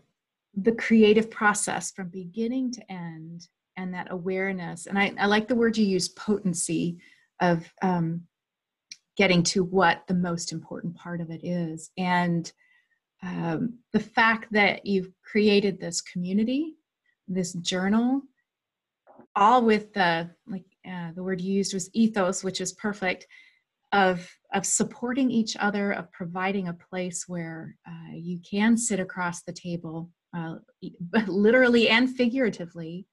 the 0.55 0.73
creative 0.73 1.31
process 1.31 1.93
from 1.93 2.09
beginning 2.09 2.73
to 2.73 2.91
end, 2.91 3.47
and 3.77 3.93
that 3.93 4.11
awareness. 4.11 4.87
And 4.87 4.99
I, 4.99 5.13
I 5.19 5.27
like 5.27 5.49
the 5.49 5.55
word 5.55 5.77
you 5.77 5.85
use, 5.85 6.09
potency, 6.09 6.97
of 7.43 7.71
um, 7.83 8.23
getting 9.19 9.43
to 9.43 9.65
what 9.65 10.05
the 10.09 10.15
most 10.15 10.51
important 10.51 10.97
part 10.97 11.21
of 11.21 11.31
it 11.31 11.45
is, 11.45 11.91
and 11.99 12.51
um, 13.23 13.75
the 13.93 14.01
fact 14.01 14.51
that 14.53 14.87
you've 14.87 15.13
created 15.23 15.79
this 15.79 16.01
community 16.01 16.77
this 17.29 17.53
journal 17.55 18.23
all 19.35 19.65
with 19.65 19.93
the 19.95 20.31
like 20.47 20.65
uh, 20.89 21.11
the 21.15 21.23
word 21.23 21.41
you 21.41 21.53
used 21.53 21.75
was 21.75 21.91
ethos, 21.95 22.45
which 22.45 22.61
is 22.61 22.73
perfect 22.73 23.27
of 23.93 24.29
of 24.53 24.67
supporting 24.67 25.31
each 25.31 25.57
other, 25.59 25.93
of 25.93 26.11
providing 26.13 26.69
a 26.69 26.75
place 26.91 27.25
where 27.27 27.77
uh, 27.87 28.15
you 28.15 28.39
can 28.49 28.77
sit 28.77 29.01
across 29.01 29.43
the 29.43 29.53
table, 29.53 30.11
uh, 30.37 30.57
literally 31.27 31.89
and 31.89 32.15
figuratively, 32.15 33.07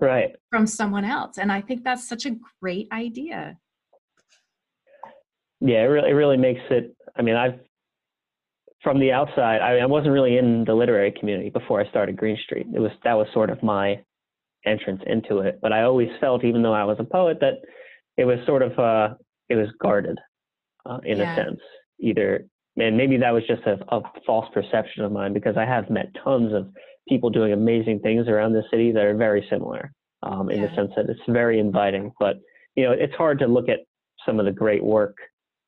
right, 0.00 0.34
from 0.50 0.66
someone 0.66 1.04
else. 1.04 1.38
And 1.38 1.50
I 1.52 1.60
think 1.60 1.84
that's 1.84 2.08
such 2.08 2.26
a 2.26 2.36
great 2.60 2.88
idea. 2.92 3.58
Yeah, 5.60 5.82
it 5.82 5.86
really, 5.86 6.10
it 6.10 6.14
really 6.14 6.36
makes 6.36 6.62
it. 6.70 6.94
I 7.16 7.22
mean, 7.22 7.36
I've 7.36 7.60
from 8.84 9.00
the 9.00 9.10
outside, 9.10 9.62
I, 9.62 9.78
I 9.78 9.86
wasn't 9.86 10.12
really 10.12 10.36
in 10.36 10.64
the 10.64 10.74
literary 10.74 11.12
community 11.18 11.50
before 11.50 11.80
I 11.80 11.88
started 11.88 12.16
Green 12.16 12.38
Street. 12.44 12.66
It 12.72 12.78
was 12.78 12.92
that 13.02 13.14
was 13.14 13.26
sort 13.32 13.50
of 13.50 13.60
my 13.62 13.98
entrance 14.64 15.02
into 15.06 15.38
it. 15.38 15.58
But 15.60 15.72
I 15.72 15.82
always 15.82 16.10
felt, 16.20 16.44
even 16.44 16.62
though 16.62 16.74
I 16.74 16.84
was 16.84 16.98
a 17.00 17.04
poet, 17.04 17.38
that 17.40 17.54
it 18.16 18.26
was 18.26 18.38
sort 18.46 18.62
of 18.62 18.78
uh, 18.78 19.14
it 19.48 19.56
was 19.56 19.68
guarded 19.80 20.18
uh, 20.86 20.98
in 21.02 21.18
yeah. 21.18 21.32
a 21.32 21.36
sense. 21.36 21.60
Either 21.98 22.44
and 22.76 22.96
maybe 22.96 23.16
that 23.16 23.32
was 23.32 23.44
just 23.46 23.62
a, 23.62 23.78
a, 23.94 24.02
false 24.26 24.46
perception 24.52 25.04
of 25.04 25.12
mine 25.12 25.32
because 25.32 25.56
I 25.56 25.64
have 25.64 25.90
met 25.90 26.06
tons 26.22 26.52
of 26.52 26.68
people 27.08 27.30
doing 27.30 27.52
amazing 27.52 28.00
things 28.00 28.26
around 28.26 28.52
the 28.52 28.64
city 28.70 28.90
that 28.92 29.04
are 29.04 29.16
very 29.16 29.46
similar 29.48 29.92
um, 30.24 30.50
in 30.50 30.60
yeah. 30.60 30.66
the 30.66 30.74
sense 30.74 30.90
that 30.96 31.08
it's 31.08 31.20
very 31.28 31.58
inviting. 31.58 32.12
But 32.18 32.36
you 32.74 32.84
know, 32.84 32.92
it's 32.92 33.14
hard 33.14 33.38
to 33.38 33.46
look 33.46 33.68
at 33.68 33.80
some 34.26 34.38
of 34.40 34.46
the 34.46 34.52
great 34.52 34.84
work 34.84 35.16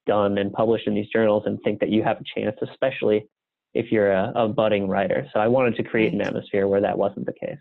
done 0.06 0.38
and 0.38 0.52
published 0.52 0.86
in 0.86 0.94
these 0.94 1.08
journals 1.08 1.44
and 1.46 1.58
think 1.62 1.80
that 1.80 1.90
you 1.90 2.02
have 2.02 2.20
a 2.20 2.40
chance, 2.40 2.56
especially 2.62 3.26
if 3.74 3.92
you're 3.92 4.12
a, 4.12 4.32
a 4.34 4.48
budding 4.48 4.88
writer. 4.88 5.28
So 5.32 5.40
I 5.40 5.48
wanted 5.48 5.76
to 5.76 5.82
create 5.82 6.12
an 6.12 6.22
atmosphere 6.22 6.66
where 6.66 6.80
that 6.80 6.96
wasn't 6.96 7.26
the 7.26 7.32
case. 7.32 7.58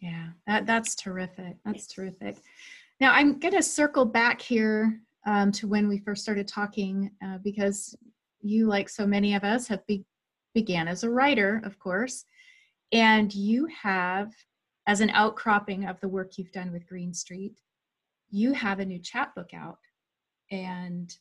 Yeah, 0.00 0.28
that 0.46 0.66
that's 0.66 0.94
terrific. 0.94 1.56
That's 1.64 1.86
terrific. 1.86 2.36
Now 3.00 3.12
I'm 3.12 3.38
going 3.38 3.54
to 3.54 3.62
circle 3.62 4.04
back 4.04 4.40
here 4.40 5.00
um, 5.26 5.52
to 5.52 5.68
when 5.68 5.88
we 5.88 5.98
first 5.98 6.22
started 6.22 6.48
talking 6.48 7.10
uh, 7.24 7.38
because 7.44 7.96
you, 8.40 8.66
like 8.66 8.88
so 8.88 9.06
many 9.06 9.34
of 9.34 9.44
us, 9.44 9.68
have 9.68 9.86
be- 9.86 10.04
began 10.54 10.88
as 10.88 11.04
a 11.04 11.10
writer, 11.10 11.62
of 11.64 11.78
course, 11.78 12.24
and 12.92 13.32
you 13.32 13.66
have, 13.66 14.32
as 14.86 15.00
an 15.00 15.10
outcropping 15.10 15.86
of 15.86 16.00
the 16.00 16.08
work 16.08 16.32
you've 16.36 16.52
done 16.52 16.72
with 16.72 16.88
Green 16.88 17.14
Street, 17.14 17.54
you 18.30 18.52
have 18.52 18.80
a 18.80 18.84
new 18.84 18.98
chapbook 18.98 19.54
out, 19.54 19.78
and 20.50 21.14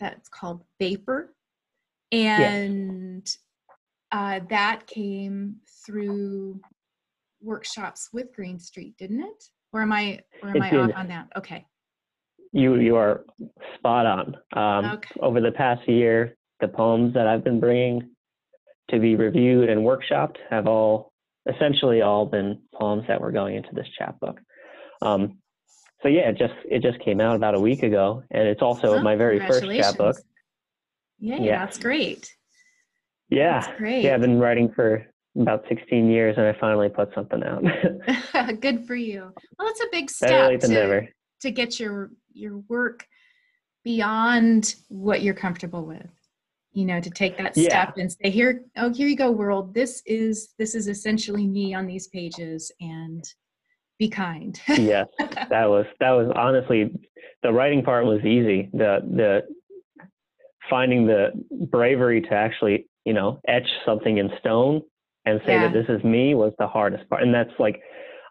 that's 0.00 0.28
called 0.28 0.64
Vapor, 0.80 1.34
and 2.12 3.22
yes. 3.24 3.38
uh, 4.12 4.40
that 4.50 4.86
came 4.86 5.56
through 5.84 6.60
workshops 7.40 8.08
with 8.12 8.34
Green 8.34 8.58
Street, 8.58 8.94
didn't 8.98 9.20
it? 9.20 9.44
Or 9.72 9.82
am 9.82 9.92
I 9.92 10.20
or 10.42 10.50
am 10.50 10.56
it 10.56 10.62
I 10.62 10.70
did. 10.70 10.80
off 10.80 10.90
on 10.96 11.08
that? 11.08 11.28
Okay. 11.36 11.66
You 12.52 12.76
you 12.76 12.96
are 12.96 13.24
spot 13.76 14.06
on. 14.06 14.36
Um, 14.52 14.92
okay. 14.92 15.20
Over 15.20 15.40
the 15.40 15.52
past 15.52 15.88
year, 15.88 16.36
the 16.60 16.68
poems 16.68 17.14
that 17.14 17.26
I've 17.26 17.44
been 17.44 17.60
bringing 17.60 18.10
to 18.90 18.98
be 19.00 19.16
reviewed 19.16 19.68
and 19.68 19.80
workshopped 19.80 20.36
have 20.50 20.66
all 20.66 21.12
essentially 21.52 22.02
all 22.02 22.26
been 22.26 22.60
poems 22.74 23.04
that 23.08 23.20
were 23.20 23.32
going 23.32 23.56
into 23.56 23.70
this 23.72 23.86
chapbook. 23.98 24.40
Um, 25.02 25.38
so 26.04 26.10
yeah, 26.10 26.28
it 26.28 26.36
just 26.36 26.52
it 26.70 26.82
just 26.82 27.00
came 27.00 27.18
out 27.18 27.34
about 27.34 27.54
a 27.54 27.60
week 27.60 27.82
ago, 27.82 28.22
and 28.30 28.46
it's 28.46 28.60
also 28.60 28.96
oh, 28.96 29.02
my 29.02 29.16
very 29.16 29.40
first 29.40 29.64
chapbook. 29.64 30.16
Yeah, 31.18 31.38
yeah, 31.38 31.64
that's 31.64 31.78
great. 31.78 32.30
Yeah, 33.30 33.60
that's 33.60 33.78
great. 33.78 34.04
Yeah, 34.04 34.14
I've 34.14 34.20
been 34.20 34.38
writing 34.38 34.70
for 34.76 35.06
about 35.40 35.64
16 35.66 36.10
years, 36.10 36.36
and 36.36 36.46
I 36.46 36.54
finally 36.60 36.90
put 36.90 37.08
something 37.14 37.42
out. 37.42 37.64
Good 38.60 38.86
for 38.86 38.94
you. 38.94 39.32
Well, 39.58 39.68
it's 39.68 39.80
a 39.80 39.86
big 39.90 40.10
step 40.10 40.60
to, 40.60 41.08
to 41.40 41.50
get 41.50 41.80
your 41.80 42.10
your 42.34 42.58
work 42.68 43.06
beyond 43.82 44.74
what 44.88 45.22
you're 45.22 45.32
comfortable 45.32 45.86
with 45.86 46.10
you 46.74 46.84
know 46.84 47.00
to 47.00 47.10
take 47.10 47.38
that 47.38 47.54
step 47.54 47.94
yeah. 47.96 48.02
and 48.02 48.12
say 48.12 48.30
here 48.30 48.62
oh 48.76 48.92
here 48.92 49.06
you 49.06 49.14
go 49.14 49.30
world 49.30 49.72
this 49.72 50.02
is 50.06 50.54
this 50.58 50.74
is 50.74 50.88
essentially 50.88 51.46
me 51.46 51.74
on 51.74 51.86
these 51.86 52.08
pages 52.08 52.72
and 52.80 53.24
be 53.98 54.08
kind 54.08 54.60
yes 54.68 55.06
that 55.18 55.68
was 55.68 55.86
that 56.00 56.10
was 56.10 56.32
honestly 56.34 56.90
the 57.42 57.52
writing 57.52 57.82
part 57.82 58.04
was 58.04 58.20
easy 58.20 58.68
the 58.72 58.98
the 59.16 59.40
finding 60.68 61.06
the 61.06 61.28
bravery 61.70 62.20
to 62.20 62.32
actually 62.32 62.86
you 63.04 63.12
know 63.12 63.40
etch 63.46 63.68
something 63.84 64.18
in 64.18 64.30
stone 64.40 64.82
and 65.26 65.40
say 65.46 65.52
yeah. 65.52 65.68
that 65.68 65.72
this 65.72 65.86
is 65.88 66.02
me 66.04 66.34
was 66.34 66.52
the 66.58 66.66
hardest 66.66 67.08
part 67.08 67.22
and 67.22 67.34
that's 67.34 67.52
like 67.58 67.80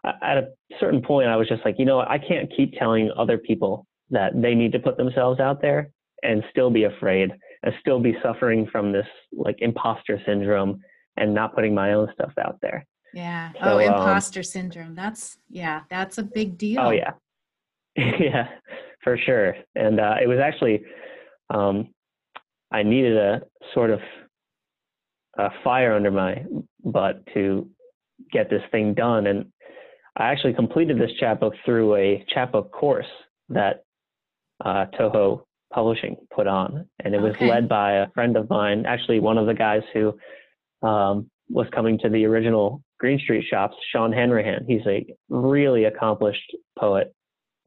at 0.04 0.36
a 0.36 0.48
certain 0.80 1.00
point 1.00 1.28
i 1.28 1.36
was 1.36 1.48
just 1.48 1.64
like 1.64 1.76
you 1.78 1.84
know 1.84 2.00
i 2.00 2.18
can't 2.18 2.52
keep 2.54 2.72
telling 2.74 3.10
other 3.16 3.38
people 3.38 3.86
that 4.10 4.32
they 4.34 4.54
need 4.54 4.72
to 4.72 4.78
put 4.78 4.96
themselves 4.96 5.40
out 5.40 5.62
there 5.62 5.90
and 6.22 6.42
still 6.50 6.70
be 6.70 6.84
afraid 6.84 7.30
and 7.62 7.74
still 7.80 8.00
be 8.00 8.16
suffering 8.22 8.66
from 8.70 8.92
this 8.92 9.06
like 9.32 9.56
imposter 9.60 10.20
syndrome 10.26 10.80
and 11.16 11.32
not 11.34 11.54
putting 11.54 11.74
my 11.74 11.92
own 11.92 12.08
stuff 12.12 12.32
out 12.44 12.58
there. 12.60 12.84
Yeah. 13.14 13.52
So, 13.52 13.58
oh, 13.62 13.78
imposter 13.78 14.40
um, 14.40 14.44
syndrome. 14.44 14.94
That's 14.94 15.38
yeah, 15.48 15.82
that's 15.88 16.18
a 16.18 16.22
big 16.22 16.58
deal. 16.58 16.80
Oh 16.80 16.90
yeah. 16.90 17.12
yeah, 17.96 18.48
for 19.02 19.16
sure. 19.16 19.54
And 19.74 20.00
uh, 20.00 20.16
it 20.20 20.26
was 20.26 20.38
actually 20.38 20.82
um, 21.50 21.88
I 22.72 22.82
needed 22.82 23.16
a 23.16 23.42
sort 23.72 23.90
of 23.90 24.00
a 25.38 25.48
fire 25.62 25.94
under 25.94 26.10
my 26.10 26.44
butt 26.84 27.22
to 27.34 27.68
get 28.32 28.50
this 28.50 28.62
thing 28.70 28.94
done. 28.94 29.26
And 29.26 29.46
I 30.16 30.24
actually 30.24 30.54
completed 30.54 30.98
this 30.98 31.10
chapbook 31.18 31.54
through 31.64 31.94
a 31.96 32.24
chapbook 32.28 32.72
course 32.72 33.06
that 33.48 33.84
uh, 34.64 34.86
Toho 34.98 35.42
Publishing 35.72 36.16
put 36.32 36.46
on, 36.46 36.88
and 37.04 37.14
it 37.14 37.20
was 37.20 37.34
okay. 37.34 37.48
led 37.48 37.68
by 37.68 37.94
a 37.94 38.10
friend 38.10 38.36
of 38.36 38.48
mine, 38.48 38.86
actually 38.86 39.18
one 39.18 39.38
of 39.38 39.46
the 39.46 39.54
guys 39.54 39.82
who 39.92 40.16
um, 40.86 41.28
was 41.48 41.66
coming 41.74 41.98
to 41.98 42.08
the 42.08 42.24
original 42.24 42.80
Green 43.04 43.18
Street 43.18 43.44
shops, 43.50 43.76
Sean 43.92 44.10
Hanrahan. 44.10 44.64
He's 44.66 44.86
a 44.86 45.04
really 45.28 45.84
accomplished 45.84 46.56
poet 46.78 47.14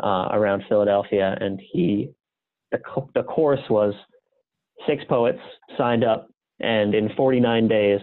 uh, 0.04 0.30
around 0.32 0.64
Philadelphia, 0.68 1.38
and 1.40 1.62
he 1.72 2.10
the 2.72 2.80
the 3.14 3.22
course 3.22 3.62
was 3.70 3.94
six 4.88 5.04
poets 5.08 5.38
signed 5.78 6.04
up, 6.04 6.28
and 6.60 6.96
in 6.96 7.10
49 7.16 7.68
days, 7.68 8.00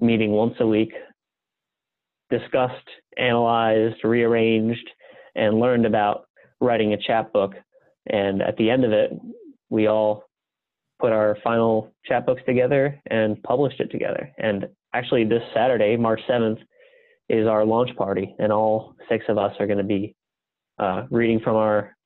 meeting 0.00 0.30
once 0.30 0.54
a 0.60 0.66
week, 0.66 0.94
discussed, 2.30 2.88
analyzed, 3.18 3.96
rearranged, 4.02 4.88
and 5.34 5.60
learned 5.60 5.84
about 5.84 6.28
writing 6.62 6.94
a 6.94 6.96
chapbook 6.96 7.56
and 8.06 8.40
at 8.40 8.56
the 8.56 8.70
end 8.70 8.86
of 8.86 8.92
it, 8.92 9.10
we 9.68 9.86
all 9.86 10.24
put 10.98 11.12
our 11.12 11.36
final 11.44 11.92
chapbooks 12.10 12.42
together 12.46 12.98
and 13.10 13.42
published 13.42 13.80
it 13.80 13.90
together. 13.90 14.32
And 14.38 14.66
actually, 14.94 15.24
this 15.24 15.42
Saturday, 15.54 15.96
March 15.96 16.20
7th, 16.28 16.58
is 17.28 17.46
our 17.46 17.64
launch 17.64 17.94
party, 17.96 18.34
and 18.38 18.52
all 18.52 18.94
six 19.08 19.24
of 19.28 19.38
us 19.38 19.52
are 19.60 19.66
going 19.66 19.78
to 19.78 19.84
be 19.84 20.14
uh, 20.78 21.04
reading 21.10 21.40
from 21.40 21.56
our 21.56 21.96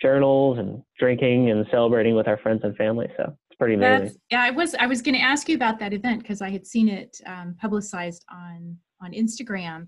journals 0.00 0.58
and 0.58 0.82
drinking 0.98 1.50
and 1.50 1.66
celebrating 1.70 2.14
with 2.14 2.28
our 2.28 2.38
friends 2.38 2.60
and 2.64 2.76
family. 2.76 3.06
So 3.16 3.34
it's 3.50 3.58
pretty 3.58 3.74
amazing. 3.74 4.06
That's, 4.06 4.18
yeah, 4.30 4.42
I 4.42 4.50
was 4.50 4.74
I 4.74 4.86
was 4.86 5.02
going 5.02 5.14
to 5.14 5.20
ask 5.20 5.48
you 5.48 5.56
about 5.56 5.78
that 5.80 5.92
event 5.92 6.22
because 6.22 6.42
I 6.42 6.50
had 6.50 6.66
seen 6.66 6.88
it 6.88 7.20
um, 7.26 7.56
publicized 7.60 8.24
on 8.30 8.76
on 9.02 9.12
Instagram. 9.12 9.86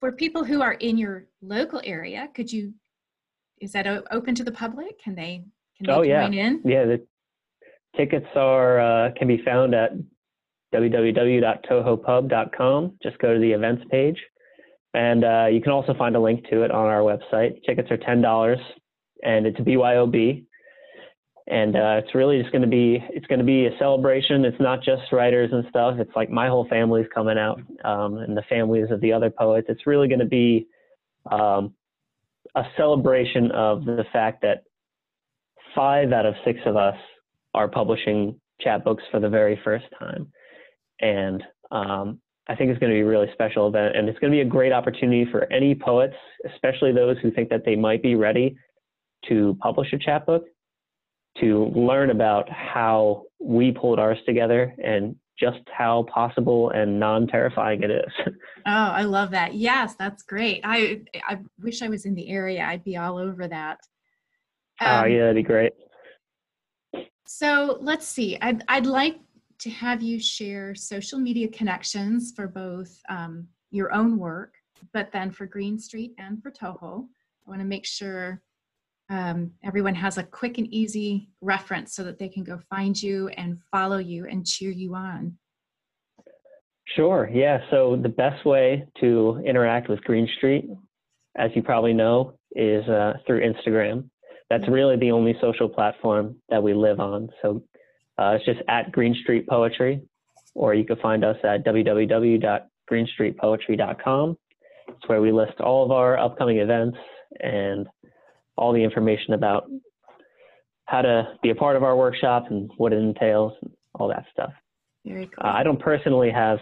For 0.00 0.12
people 0.12 0.44
who 0.44 0.62
are 0.62 0.74
in 0.74 0.96
your 0.96 1.26
local 1.42 1.80
area, 1.84 2.28
could 2.34 2.52
you 2.52 2.72
is 3.60 3.72
that 3.72 3.86
open 4.10 4.34
to 4.36 4.44
the 4.44 4.52
public? 4.52 5.00
Can 5.02 5.14
they 5.14 5.44
can 5.76 5.86
they 5.86 5.92
oh, 5.92 6.04
join 6.04 6.32
yeah. 6.32 6.46
in? 6.46 6.62
Yeah, 6.64 6.84
the 6.84 7.06
tickets 7.96 8.26
are 8.36 8.80
uh, 8.80 9.10
can 9.16 9.26
be 9.26 9.42
found 9.44 9.74
at 9.74 9.92
www.tohopub.com. 10.74 12.98
Just 13.02 13.18
go 13.18 13.34
to 13.34 13.40
the 13.40 13.52
events 13.52 13.84
page, 13.90 14.18
and 14.94 15.24
uh, 15.24 15.46
you 15.50 15.60
can 15.60 15.72
also 15.72 15.94
find 15.94 16.14
a 16.16 16.20
link 16.20 16.48
to 16.50 16.62
it 16.62 16.70
on 16.70 16.86
our 16.86 17.00
website. 17.00 17.62
Tickets 17.64 17.90
are 17.90 17.96
ten 17.96 18.20
dollars, 18.20 18.60
and 19.22 19.46
it's 19.46 19.58
BYOB. 19.60 20.44
And 21.50 21.76
uh, 21.76 22.02
it's 22.04 22.14
really 22.14 22.38
just 22.38 22.52
going 22.52 22.60
to 22.60 22.68
be 22.68 23.02
it's 23.08 23.26
going 23.26 23.38
to 23.38 23.44
be 23.44 23.64
a 23.66 23.70
celebration. 23.78 24.44
It's 24.44 24.60
not 24.60 24.82
just 24.82 25.10
writers 25.12 25.48
and 25.50 25.64
stuff. 25.70 25.94
It's 25.98 26.14
like 26.14 26.28
my 26.28 26.46
whole 26.48 26.68
family's 26.68 27.06
coming 27.14 27.38
out, 27.38 27.62
um, 27.84 28.18
and 28.18 28.36
the 28.36 28.42
families 28.50 28.90
of 28.90 29.00
the 29.00 29.14
other 29.14 29.30
poets. 29.30 29.66
It's 29.70 29.86
really 29.86 30.08
going 30.08 30.18
to 30.18 30.26
be 30.26 30.66
um, 31.30 31.72
a 32.54 32.64
celebration 32.76 33.50
of 33.52 33.86
the 33.86 34.04
fact 34.12 34.42
that 34.42 34.64
five 35.74 36.12
out 36.12 36.26
of 36.26 36.34
six 36.44 36.60
of 36.66 36.76
us 36.76 36.96
are 37.54 37.68
publishing 37.68 38.38
chapbooks 38.64 39.02
for 39.10 39.20
the 39.20 39.28
very 39.28 39.60
first 39.64 39.86
time. 39.98 40.30
And 41.00 41.42
um, 41.70 42.20
I 42.48 42.54
think 42.54 42.70
it's 42.70 42.80
going 42.80 42.90
to 42.90 42.96
be 42.96 43.00
a 43.00 43.06
really 43.06 43.28
special 43.32 43.68
event. 43.68 43.96
And 43.96 44.08
it's 44.08 44.18
going 44.18 44.32
to 44.32 44.36
be 44.36 44.40
a 44.40 44.44
great 44.44 44.72
opportunity 44.72 45.26
for 45.30 45.50
any 45.52 45.74
poets, 45.74 46.14
especially 46.52 46.92
those 46.92 47.16
who 47.22 47.30
think 47.30 47.50
that 47.50 47.64
they 47.64 47.76
might 47.76 48.02
be 48.02 48.14
ready 48.14 48.56
to 49.28 49.56
publish 49.60 49.92
a 49.92 49.98
chapbook, 49.98 50.44
to 51.40 51.66
learn 51.74 52.10
about 52.10 52.48
how 52.50 53.24
we 53.40 53.72
pulled 53.72 53.98
ours 53.98 54.18
together 54.26 54.74
and 54.82 55.14
just 55.38 55.60
how 55.76 56.04
possible 56.12 56.70
and 56.70 56.98
non-terrifying 56.98 57.82
it 57.82 57.90
is. 57.90 58.12
Oh, 58.66 58.70
I 58.70 59.04
love 59.04 59.30
that. 59.30 59.54
Yes, 59.54 59.94
that's 59.94 60.22
great. 60.22 60.60
I 60.62 61.00
I 61.26 61.38
wish 61.58 61.80
I 61.80 61.88
was 61.88 62.04
in 62.04 62.14
the 62.14 62.28
area. 62.28 62.62
I'd 62.62 62.84
be 62.84 62.98
all 62.98 63.16
over 63.16 63.48
that. 63.48 63.78
Oh 64.82 64.86
um, 64.86 65.10
yeah, 65.10 65.20
that'd 65.20 65.36
be 65.36 65.42
great. 65.42 65.72
So 67.26 67.78
let's 67.80 68.06
see. 68.06 68.36
I'd 68.42 68.62
I'd 68.68 68.84
like 68.84 69.16
to 69.60 69.70
have 69.70 70.02
you 70.02 70.20
share 70.20 70.74
social 70.74 71.18
media 71.18 71.48
connections 71.48 72.32
for 72.34 72.46
both 72.46 72.98
um, 73.08 73.46
your 73.70 73.92
own 73.92 74.18
work, 74.18 74.54
but 74.92 75.10
then 75.12 75.30
for 75.30 75.46
Green 75.46 75.78
Street 75.78 76.14
and 76.18 76.42
for 76.42 76.50
Toho. 76.50 77.06
I 77.46 77.50
want 77.50 77.60
to 77.60 77.66
make 77.66 77.86
sure 77.86 78.40
um, 79.10 79.50
everyone 79.64 79.94
has 79.94 80.18
a 80.18 80.22
quick 80.22 80.58
and 80.58 80.66
easy 80.72 81.28
reference 81.40 81.94
so 81.94 82.04
that 82.04 82.18
they 82.18 82.28
can 82.28 82.44
go 82.44 82.60
find 82.70 83.00
you 83.00 83.28
and 83.28 83.58
follow 83.70 83.98
you 83.98 84.26
and 84.26 84.46
cheer 84.46 84.70
you 84.70 84.94
on. 84.94 85.36
Sure. 86.94 87.28
Yeah. 87.32 87.58
So 87.70 87.98
the 88.00 88.08
best 88.08 88.44
way 88.46 88.86
to 89.00 89.42
interact 89.46 89.88
with 89.88 90.02
Green 90.04 90.28
Street, 90.36 90.68
as 91.36 91.50
you 91.54 91.62
probably 91.62 91.92
know, 91.92 92.38
is 92.52 92.86
uh, 92.88 93.14
through 93.26 93.40
Instagram. 93.40 94.08
That's 94.50 94.64
mm-hmm. 94.64 94.72
really 94.72 94.96
the 94.96 95.10
only 95.10 95.36
social 95.40 95.68
platform 95.68 96.36
that 96.48 96.62
we 96.62 96.74
live 96.74 97.00
on. 97.00 97.28
So 97.42 97.62
uh, 98.18 98.32
it's 98.34 98.44
just 98.44 98.60
at 98.68 98.92
Green 98.92 99.14
Street 99.22 99.46
Poetry, 99.46 100.02
or 100.54 100.74
you 100.74 100.84
can 100.84 100.96
find 100.96 101.24
us 101.24 101.38
at 101.44 101.64
www.greenstreetpoetry.com. 101.64 104.36
It's 104.88 105.08
where 105.08 105.20
we 105.20 105.30
list 105.32 105.60
all 105.60 105.84
of 105.84 105.90
our 105.92 106.18
upcoming 106.18 106.56
events 106.58 106.98
and 107.40 107.86
all 108.56 108.72
the 108.72 108.82
information 108.82 109.34
about 109.34 109.70
how 110.86 111.02
to 111.02 111.34
be 111.42 111.50
a 111.50 111.54
part 111.54 111.76
of 111.76 111.84
our 111.84 111.96
workshop 111.96 112.46
and 112.50 112.70
what 112.76 112.92
it 112.92 112.98
entails, 112.98 113.52
and 113.62 113.70
all 113.94 114.08
that 114.08 114.24
stuff. 114.32 114.50
Very 115.04 115.26
cool. 115.26 115.44
Uh, 115.44 115.52
I 115.52 115.62
don't 115.62 115.78
personally 115.78 116.30
have 116.30 116.58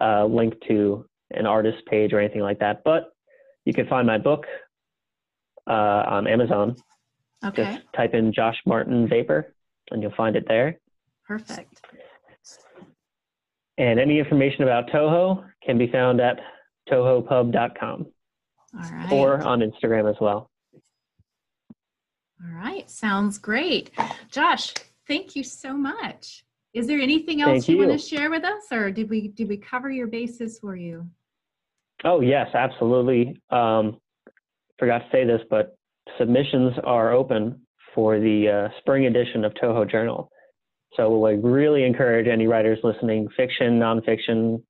a 0.00 0.24
link 0.24 0.54
to 0.68 1.04
an 1.32 1.44
artist 1.44 1.84
page 1.86 2.12
or 2.12 2.20
anything 2.20 2.40
like 2.40 2.60
that, 2.60 2.84
but 2.84 3.12
you 3.64 3.74
can 3.74 3.88
find 3.88 4.06
my 4.06 4.16
book 4.16 4.46
uh, 5.66 5.72
on 5.72 6.28
Amazon. 6.28 6.76
Okay. 7.44 7.64
Just 7.64 7.80
type 7.94 8.14
in 8.14 8.32
Josh 8.32 8.56
Martin 8.64 9.08
Vapor 9.08 9.55
and 9.90 10.02
you'll 10.02 10.14
find 10.16 10.36
it 10.36 10.44
there. 10.48 10.78
Perfect. 11.26 11.80
And 13.78 14.00
any 14.00 14.18
information 14.18 14.62
about 14.62 14.88
Toho 14.88 15.44
can 15.62 15.76
be 15.76 15.86
found 15.88 16.20
at 16.20 16.38
tohopub.com. 16.90 18.06
All 18.74 18.90
right. 18.90 19.12
Or 19.12 19.42
on 19.42 19.60
Instagram 19.60 20.08
as 20.08 20.16
well. 20.20 20.50
All 22.42 22.52
right. 22.54 22.88
Sounds 22.90 23.38
great. 23.38 23.90
Josh, 24.30 24.74
thank 25.06 25.36
you 25.36 25.42
so 25.42 25.74
much. 25.74 26.44
Is 26.74 26.86
there 26.86 27.00
anything 27.00 27.40
else 27.40 27.68
you, 27.68 27.80
you, 27.80 27.86
want 27.86 27.98
to 27.98 28.06
share 28.06 28.30
with 28.30 28.44
us 28.44 28.64
or 28.70 28.90
did 28.90 29.08
we 29.08 29.28
did 29.28 29.48
we 29.48 29.56
cover 29.56 29.90
your 29.90 30.06
bases 30.06 30.58
for 30.58 30.76
you? 30.76 31.06
Oh 32.04 32.20
yes, 32.20 32.48
absolutely. 32.54 33.40
Um, 33.48 33.98
forgot 34.78 34.98
to 34.98 35.08
say 35.10 35.24
this, 35.24 35.40
but 35.48 35.78
submissions 36.18 36.74
are 36.84 37.12
open 37.12 37.65
for 37.96 38.20
the 38.20 38.68
uh, 38.68 38.78
spring 38.78 39.06
edition 39.06 39.44
of 39.44 39.52
Toho 39.54 39.90
Journal. 39.90 40.30
So 40.94 41.26
I 41.26 41.32
really 41.32 41.82
encourage 41.84 42.28
any 42.28 42.46
writers 42.46 42.78
listening, 42.84 43.26
fiction, 43.36 43.80
nonfiction, 43.80 44.62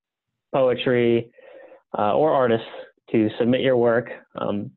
poetry, 0.53 1.29
uh, 1.97 2.15
or 2.15 2.31
artists, 2.31 2.65
to 3.11 3.29
submit 3.37 3.61
your 3.61 3.77
work. 3.77 4.09
Um, 4.35 4.71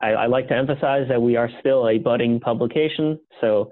I, 0.00 0.10
I, 0.10 0.26
like 0.26 0.48
to 0.48 0.56
emphasize 0.56 1.06
that 1.08 1.22
we 1.22 1.36
are 1.36 1.48
still 1.60 1.88
a 1.88 1.98
budding 1.98 2.40
publication, 2.40 3.20
so 3.40 3.70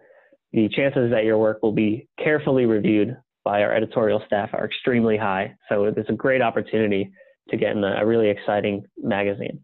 the 0.53 0.69
chances 0.69 1.11
that 1.11 1.25
your 1.25 1.39
work 1.39 1.63
will 1.63 1.73
be 1.73 2.09
carefully 2.23 2.67
reviewed 2.67 3.17
by 3.45 3.63
our 3.63 3.75
editorial 3.75 4.23
staff 4.27 4.51
are 4.53 4.65
extremely 4.65 5.17
high. 5.17 5.55
So 5.69 5.85
it's 5.85 6.09
a 6.09 6.13
great 6.15 6.43
opportunity 6.43 7.11
to 7.49 7.57
get 7.57 7.73
in 7.73 7.83
a, 7.83 8.03
a 8.03 8.07
really 8.07 8.29
exciting 8.29 8.85
magazine. 8.99 9.61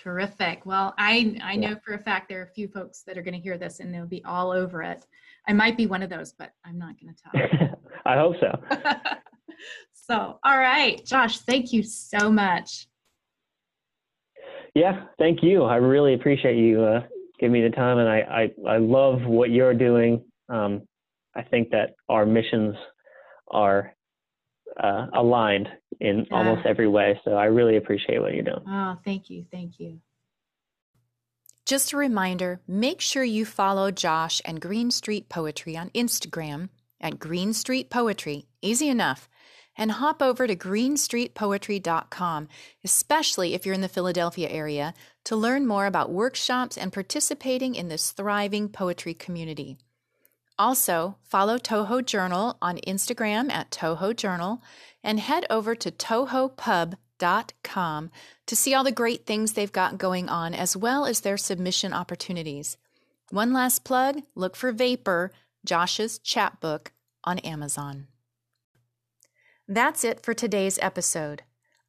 Terrific. 0.00 0.64
Well, 0.64 0.94
I 0.98 1.36
I 1.42 1.56
know 1.56 1.76
for 1.84 1.94
a 1.94 1.98
fact 1.98 2.28
there 2.28 2.40
are 2.40 2.44
a 2.44 2.54
few 2.54 2.68
folks 2.68 3.02
that 3.02 3.18
are 3.18 3.22
going 3.22 3.34
to 3.34 3.40
hear 3.40 3.58
this 3.58 3.80
and 3.80 3.92
they'll 3.92 4.06
be 4.06 4.24
all 4.24 4.50
over 4.50 4.82
it. 4.82 5.06
I 5.48 5.52
might 5.52 5.76
be 5.76 5.86
one 5.86 6.02
of 6.02 6.10
those, 6.10 6.32
but 6.32 6.52
I'm 6.64 6.78
not 6.78 6.94
going 7.00 7.14
to 7.14 7.58
tell. 7.58 7.78
I 8.06 8.16
hope 8.16 8.36
so. 8.40 8.60
so, 9.92 10.38
all 10.44 10.58
right, 10.58 11.04
Josh, 11.04 11.38
thank 11.38 11.72
you 11.72 11.82
so 11.82 12.30
much. 12.30 12.86
Yeah, 14.74 15.04
thank 15.18 15.42
you. 15.42 15.64
I 15.64 15.76
really 15.76 16.14
appreciate 16.14 16.56
you 16.56 16.82
uh, 16.82 17.02
giving 17.38 17.52
me 17.52 17.62
the 17.62 17.74
time, 17.74 17.98
and 17.98 18.08
I 18.08 18.50
I, 18.66 18.74
I 18.74 18.78
love 18.78 19.22
what 19.26 19.50
you're 19.50 19.74
doing. 19.74 20.24
Um, 20.48 20.82
I 21.34 21.42
think 21.42 21.70
that 21.70 21.94
our 22.08 22.24
missions 22.24 22.76
are 23.48 23.94
uh, 24.78 25.06
aligned 25.14 25.68
in 26.00 26.26
yeah. 26.30 26.36
almost 26.36 26.66
every 26.66 26.88
way. 26.88 27.20
So 27.24 27.32
I 27.32 27.46
really 27.46 27.76
appreciate 27.76 28.20
what 28.20 28.34
you're 28.34 28.44
doing. 28.44 28.64
Oh, 28.66 28.96
thank 29.04 29.30
you. 29.30 29.44
Thank 29.50 29.78
you. 29.78 30.00
Just 31.64 31.92
a 31.92 31.96
reminder 31.96 32.60
make 32.66 33.00
sure 33.00 33.24
you 33.24 33.44
follow 33.44 33.90
Josh 33.90 34.42
and 34.44 34.60
Green 34.60 34.90
Street 34.90 35.28
Poetry 35.28 35.76
on 35.76 35.90
Instagram 35.90 36.70
at 37.00 37.18
Green 37.18 37.52
Street 37.52 37.88
Poetry. 37.88 38.46
Easy 38.60 38.88
enough. 38.88 39.28
And 39.74 39.92
hop 39.92 40.20
over 40.20 40.46
to 40.46 40.54
greenstreetpoetry.com, 40.54 42.48
especially 42.84 43.54
if 43.54 43.64
you're 43.64 43.74
in 43.74 43.80
the 43.80 43.88
Philadelphia 43.88 44.50
area, 44.50 44.92
to 45.24 45.34
learn 45.34 45.66
more 45.66 45.86
about 45.86 46.10
workshops 46.10 46.76
and 46.76 46.92
participating 46.92 47.74
in 47.74 47.88
this 47.88 48.10
thriving 48.10 48.68
poetry 48.68 49.14
community. 49.14 49.78
Also, 50.62 51.18
follow 51.24 51.58
Toho 51.58 52.06
Journal 52.06 52.56
on 52.62 52.78
Instagram 52.86 53.50
at 53.50 53.72
Toho 53.72 54.14
Journal 54.14 54.62
and 55.02 55.18
head 55.18 55.44
over 55.50 55.74
to 55.74 55.90
tohopub.com 55.90 58.10
to 58.46 58.54
see 58.54 58.72
all 58.72 58.84
the 58.84 58.92
great 58.92 59.26
things 59.26 59.54
they've 59.54 59.72
got 59.72 59.98
going 59.98 60.28
on 60.28 60.54
as 60.54 60.76
well 60.76 61.04
as 61.04 61.22
their 61.22 61.36
submission 61.36 61.92
opportunities. 61.92 62.76
One 63.30 63.52
last 63.52 63.82
plug 63.82 64.22
look 64.36 64.54
for 64.54 64.70
Vapor, 64.70 65.32
Josh's 65.64 66.20
chapbook, 66.20 66.92
on 67.24 67.40
Amazon. 67.40 68.06
That's 69.66 70.04
it 70.04 70.20
for 70.20 70.32
today's 70.32 70.78
episode. 70.80 71.42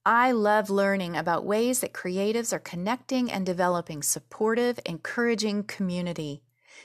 I 0.04 0.32
love 0.32 0.72
learning 0.72 1.16
about 1.16 1.46
ways 1.46 1.82
that 1.82 1.94
creatives 1.94 2.52
are 2.52 2.58
connecting 2.58 3.32
and 3.32 3.46
developing 3.46 4.02
supportive, 4.02 4.80
encouraging 4.84 5.66
community. 5.66 6.42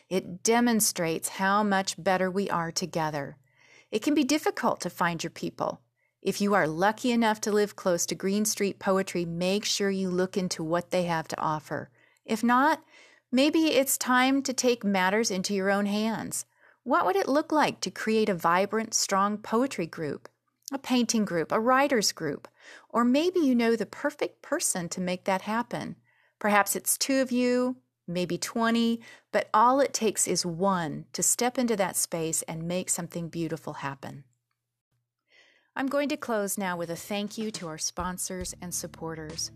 It 0.09 0.43
demonstrates 0.43 1.29
how 1.29 1.63
much 1.63 2.03
better 2.03 2.31
we 2.31 2.49
are 2.49 2.73
together. 2.73 3.37
It 3.91 4.03
can 4.03 4.15
be 4.15 4.25
difficult 4.25 4.81
to 4.81 4.91
find 4.91 5.23
your 5.23 5.31
people. 5.31 5.83
If 6.23 6.41
you 6.41 6.55
are 6.55 6.67
lucky 6.67 7.13
enough 7.13 7.41
to 7.43 7.53
live 7.53 7.77
close 7.77 8.07
to 8.07 8.15
Green 8.15 8.45
Street 8.45 8.79
Poetry, 8.79 9.25
make 9.25 9.65
sure 9.65 9.91
you 9.91 10.11
look 10.11 10.37
into 10.37 10.65
what 10.65 10.91
they 10.91 11.05
have 11.05 11.29
to 11.29 11.41
offer. 11.41 11.91
If 12.25 12.43
not, 12.43 12.83
maybe 13.31 13.67
it's 13.67 13.97
time 13.97 14.43
to 14.43 14.53
take 14.53 14.83
matters 14.83 15.31
into 15.31 15.55
your 15.55 15.71
own 15.71 15.87
hands. 15.87 16.47
What 16.85 17.05
would 17.05 17.17
it 17.17 17.29
look 17.29 17.53
like 17.53 17.81
to 17.83 17.91
create 17.91 18.29
a 18.29 18.35
vibrant, 18.35 18.95
strong 18.95 19.37
poetry 19.39 19.87
group, 19.87 20.29
a 20.73 20.79
painting 20.79 21.25
group, 21.25 21.53
a 21.53 21.61
writer's 21.61 22.13
group? 22.13 22.49
Or 22.89 23.05
maybe 23.05 23.41
you 23.41 23.55
know 23.55 23.77
the 23.77 23.87
perfect 23.87 24.43
person 24.43 24.89
to 24.91 25.01
make 25.01 25.25
that 25.25 25.43
happen. 25.43 25.97
Perhaps 26.39 26.75
it's 26.75 26.97
two 26.97 27.21
of 27.21 27.31
you, 27.31 27.77
maybe 28.09 28.39
20, 28.39 29.01
but 29.33 29.49
all 29.53 29.81
it 29.81 29.93
takes 29.93 30.27
is 30.27 30.45
one 30.45 31.05
to 31.13 31.23
step 31.23 31.59
into 31.59 31.77
that 31.77 31.97
space 31.97 32.43
and 32.43 32.67
make 32.67 32.91
something 32.91 33.29
beautiful 33.29 33.75
happen. 33.75 34.25
I'm 35.77 35.87
going 35.87 36.09
to 36.09 36.17
close 36.17 36.59
now 36.59 36.77
with 36.77 36.91
a 36.91 36.97
thank 36.97 37.39
you 37.39 37.51
to 37.53 37.69
our 37.69 37.79
sponsors 37.79 38.55
and 38.61 38.75
supporters. 38.75 39.53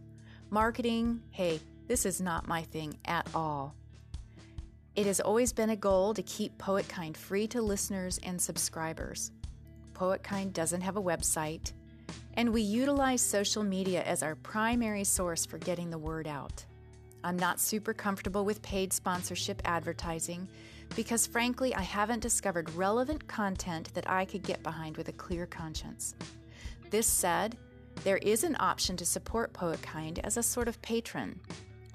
Marketing, 0.50 1.20
hey, 1.30 1.60
this 1.88 2.06
is 2.06 2.20
not 2.20 2.46
my 2.46 2.62
thing 2.62 2.96
at 3.06 3.26
all. 3.34 3.74
It 4.94 5.06
has 5.06 5.20
always 5.20 5.52
been 5.52 5.70
a 5.70 5.76
goal 5.76 6.12
to 6.14 6.22
keep 6.22 6.56
PoetKind 6.58 7.16
free 7.16 7.46
to 7.48 7.62
listeners 7.62 8.20
and 8.22 8.40
subscribers. 8.40 9.32
PoetKind 9.94 10.52
doesn't 10.52 10.82
have 10.82 10.96
a 10.96 11.02
website, 11.02 11.72
and 12.34 12.52
we 12.52 12.62
utilize 12.62 13.22
social 13.22 13.64
media 13.64 14.02
as 14.02 14.22
our 14.22 14.34
primary 14.36 15.04
source 15.04 15.46
for 15.46 15.58
getting 15.58 15.90
the 15.90 15.98
word 15.98 16.28
out. 16.28 16.64
I'm 17.24 17.38
not 17.38 17.60
super 17.60 17.94
comfortable 17.94 18.44
with 18.44 18.62
paid 18.62 18.92
sponsorship 18.92 19.62
advertising 19.64 20.48
because, 20.96 21.26
frankly, 21.26 21.74
I 21.74 21.82
haven't 21.82 22.20
discovered 22.20 22.74
relevant 22.74 23.26
content 23.28 23.94
that 23.94 24.10
I 24.10 24.24
could 24.24 24.42
get 24.42 24.62
behind 24.62 24.96
with 24.96 25.08
a 25.08 25.12
clear 25.12 25.46
conscience. 25.46 26.14
This 26.90 27.06
said, 27.06 27.56
there 28.04 28.18
is 28.18 28.42
an 28.42 28.56
option 28.58 28.96
to 28.96 29.06
support 29.06 29.52
PoetKind 29.52 30.18
as 30.24 30.36
a 30.36 30.42
sort 30.42 30.66
of 30.66 30.82
patron. 30.82 31.38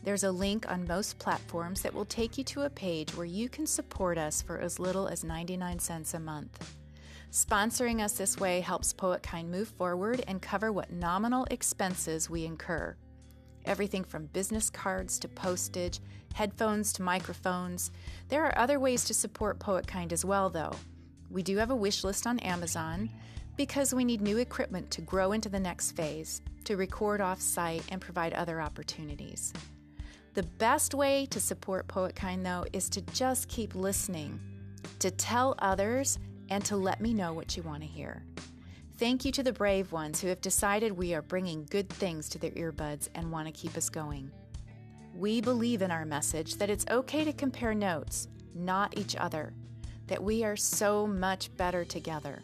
There's 0.03 0.23
a 0.23 0.31
link 0.31 0.71
on 0.71 0.87
most 0.87 1.19
platforms 1.19 1.81
that 1.81 1.93
will 1.93 2.05
take 2.05 2.37
you 2.37 2.43
to 2.45 2.61
a 2.61 2.69
page 2.69 3.13
where 3.15 3.25
you 3.25 3.49
can 3.49 3.67
support 3.67 4.17
us 4.17 4.41
for 4.41 4.59
as 4.59 4.79
little 4.79 5.07
as 5.07 5.25
99 5.25 5.79
cents 5.79 6.13
a 6.13 6.19
month. 6.19 6.75
Sponsoring 7.31 8.01
us 8.01 8.13
this 8.13 8.37
way 8.37 8.61
helps 8.61 8.93
PoetKind 8.93 9.49
move 9.49 9.67
forward 9.67 10.23
and 10.27 10.41
cover 10.41 10.71
what 10.71 10.93
nominal 10.93 11.45
expenses 11.51 12.29
we 12.29 12.45
incur 12.45 12.95
everything 13.67 14.03
from 14.03 14.27
business 14.27 14.69
cards 14.69 15.19
to 15.19 15.27
postage, 15.27 15.99
headphones 16.33 16.93
to 16.93 17.01
microphones. 17.01 17.91
There 18.29 18.45
are 18.45 18.57
other 18.57 18.79
ways 18.79 19.05
to 19.05 19.13
support 19.13 19.59
PoetKind 19.59 20.11
as 20.11 20.23
well, 20.23 20.49
though. 20.49 20.73
We 21.29 21.43
do 21.43 21.57
have 21.57 21.71
a 21.71 21.75
wish 21.75 22.03
list 22.03 22.25
on 22.25 22.39
Amazon 22.39 23.09
because 23.57 23.93
we 23.93 24.05
need 24.05 24.21
new 24.21 24.37
equipment 24.37 24.91
to 24.91 25.01
grow 25.01 25.31
into 25.31 25.49
the 25.49 25.59
next 25.59 25.91
phase, 25.91 26.41
to 26.63 26.77
record 26.77 27.21
off 27.21 27.41
site, 27.41 27.83
and 27.89 27.99
provide 27.99 28.33
other 28.33 28.61
opportunities. 28.61 29.51
The 30.35 30.43
best 30.43 30.93
way 30.93 31.25
to 31.31 31.39
support 31.39 31.87
Poetkind, 31.87 32.43
though, 32.43 32.65
is 32.71 32.89
to 32.89 33.01
just 33.01 33.47
keep 33.47 33.73
listening, 33.73 34.39
to 34.99 35.09
tell 35.09 35.55
others, 35.57 36.19
and 36.49 36.63
to 36.65 36.77
let 36.77 37.01
me 37.01 37.13
know 37.13 37.33
what 37.33 37.57
you 37.57 37.63
want 37.63 37.81
to 37.81 37.87
hear. 37.87 38.23
Thank 38.97 39.25
you 39.25 39.31
to 39.33 39.43
the 39.43 39.53
brave 39.53 39.91
ones 39.91 40.19
who 40.19 40.27
have 40.27 40.41
decided 40.41 40.91
we 40.91 41.13
are 41.13 41.21
bringing 41.21 41.67
good 41.69 41.87
things 41.87 42.27
to 42.29 42.39
their 42.39 42.49
earbuds 42.51 43.09
and 43.13 43.31
want 43.31 43.45
to 43.45 43.51
keep 43.51 43.77
us 43.77 43.89
going. 43.89 44.31
We 45.15 45.39
believe 45.39 45.83
in 45.83 45.91
our 45.91 46.03
message 46.03 46.55
that 46.55 46.71
it's 46.71 46.87
okay 46.89 47.23
to 47.23 47.31
compare 47.31 47.75
notes, 47.75 48.27
not 48.55 48.97
each 48.97 49.15
other, 49.15 49.53
that 50.07 50.23
we 50.23 50.43
are 50.43 50.55
so 50.55 51.05
much 51.05 51.55
better 51.57 51.85
together. 51.85 52.41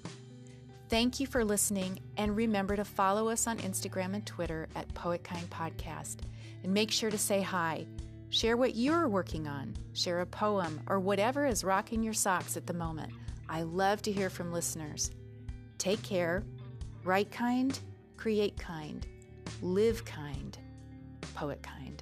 Thank 0.90 1.20
you 1.20 1.26
for 1.26 1.44
listening, 1.44 2.00
and 2.18 2.36
remember 2.36 2.76
to 2.76 2.86
follow 2.86 3.30
us 3.30 3.48
on 3.48 3.58
Instagram 3.58 4.14
and 4.14 4.24
Twitter 4.24 4.70
at 4.76 4.94
PoetKind 4.94 5.48
Podcast. 5.48 6.18
And 6.64 6.72
make 6.72 6.92
sure 6.92 7.10
to 7.10 7.18
say 7.18 7.42
hi. 7.42 7.88
Share 8.30 8.58
what 8.58 8.76
you're 8.76 9.08
working 9.08 9.48
on, 9.48 9.76
share 9.94 10.22
a 10.22 10.26
poem, 10.28 10.82
or 10.86 11.00
whatever 11.00 11.48
is 11.48 11.64
rocking 11.64 12.04
your 12.04 12.14
socks 12.14 12.56
at 12.58 12.68
the 12.68 12.74
moment. 12.76 13.12
I 13.50 13.64
love 13.64 14.04
to 14.04 14.12
hear 14.12 14.30
from 14.30 14.52
listeners. 14.52 15.10
Take 15.84 16.02
care, 16.02 16.46
write 17.04 17.30
kind, 17.30 17.78
create 18.16 18.56
kind, 18.58 19.06
live 19.62 20.06
kind, 20.06 20.58
poet 21.36 21.62
kind. 21.62 22.02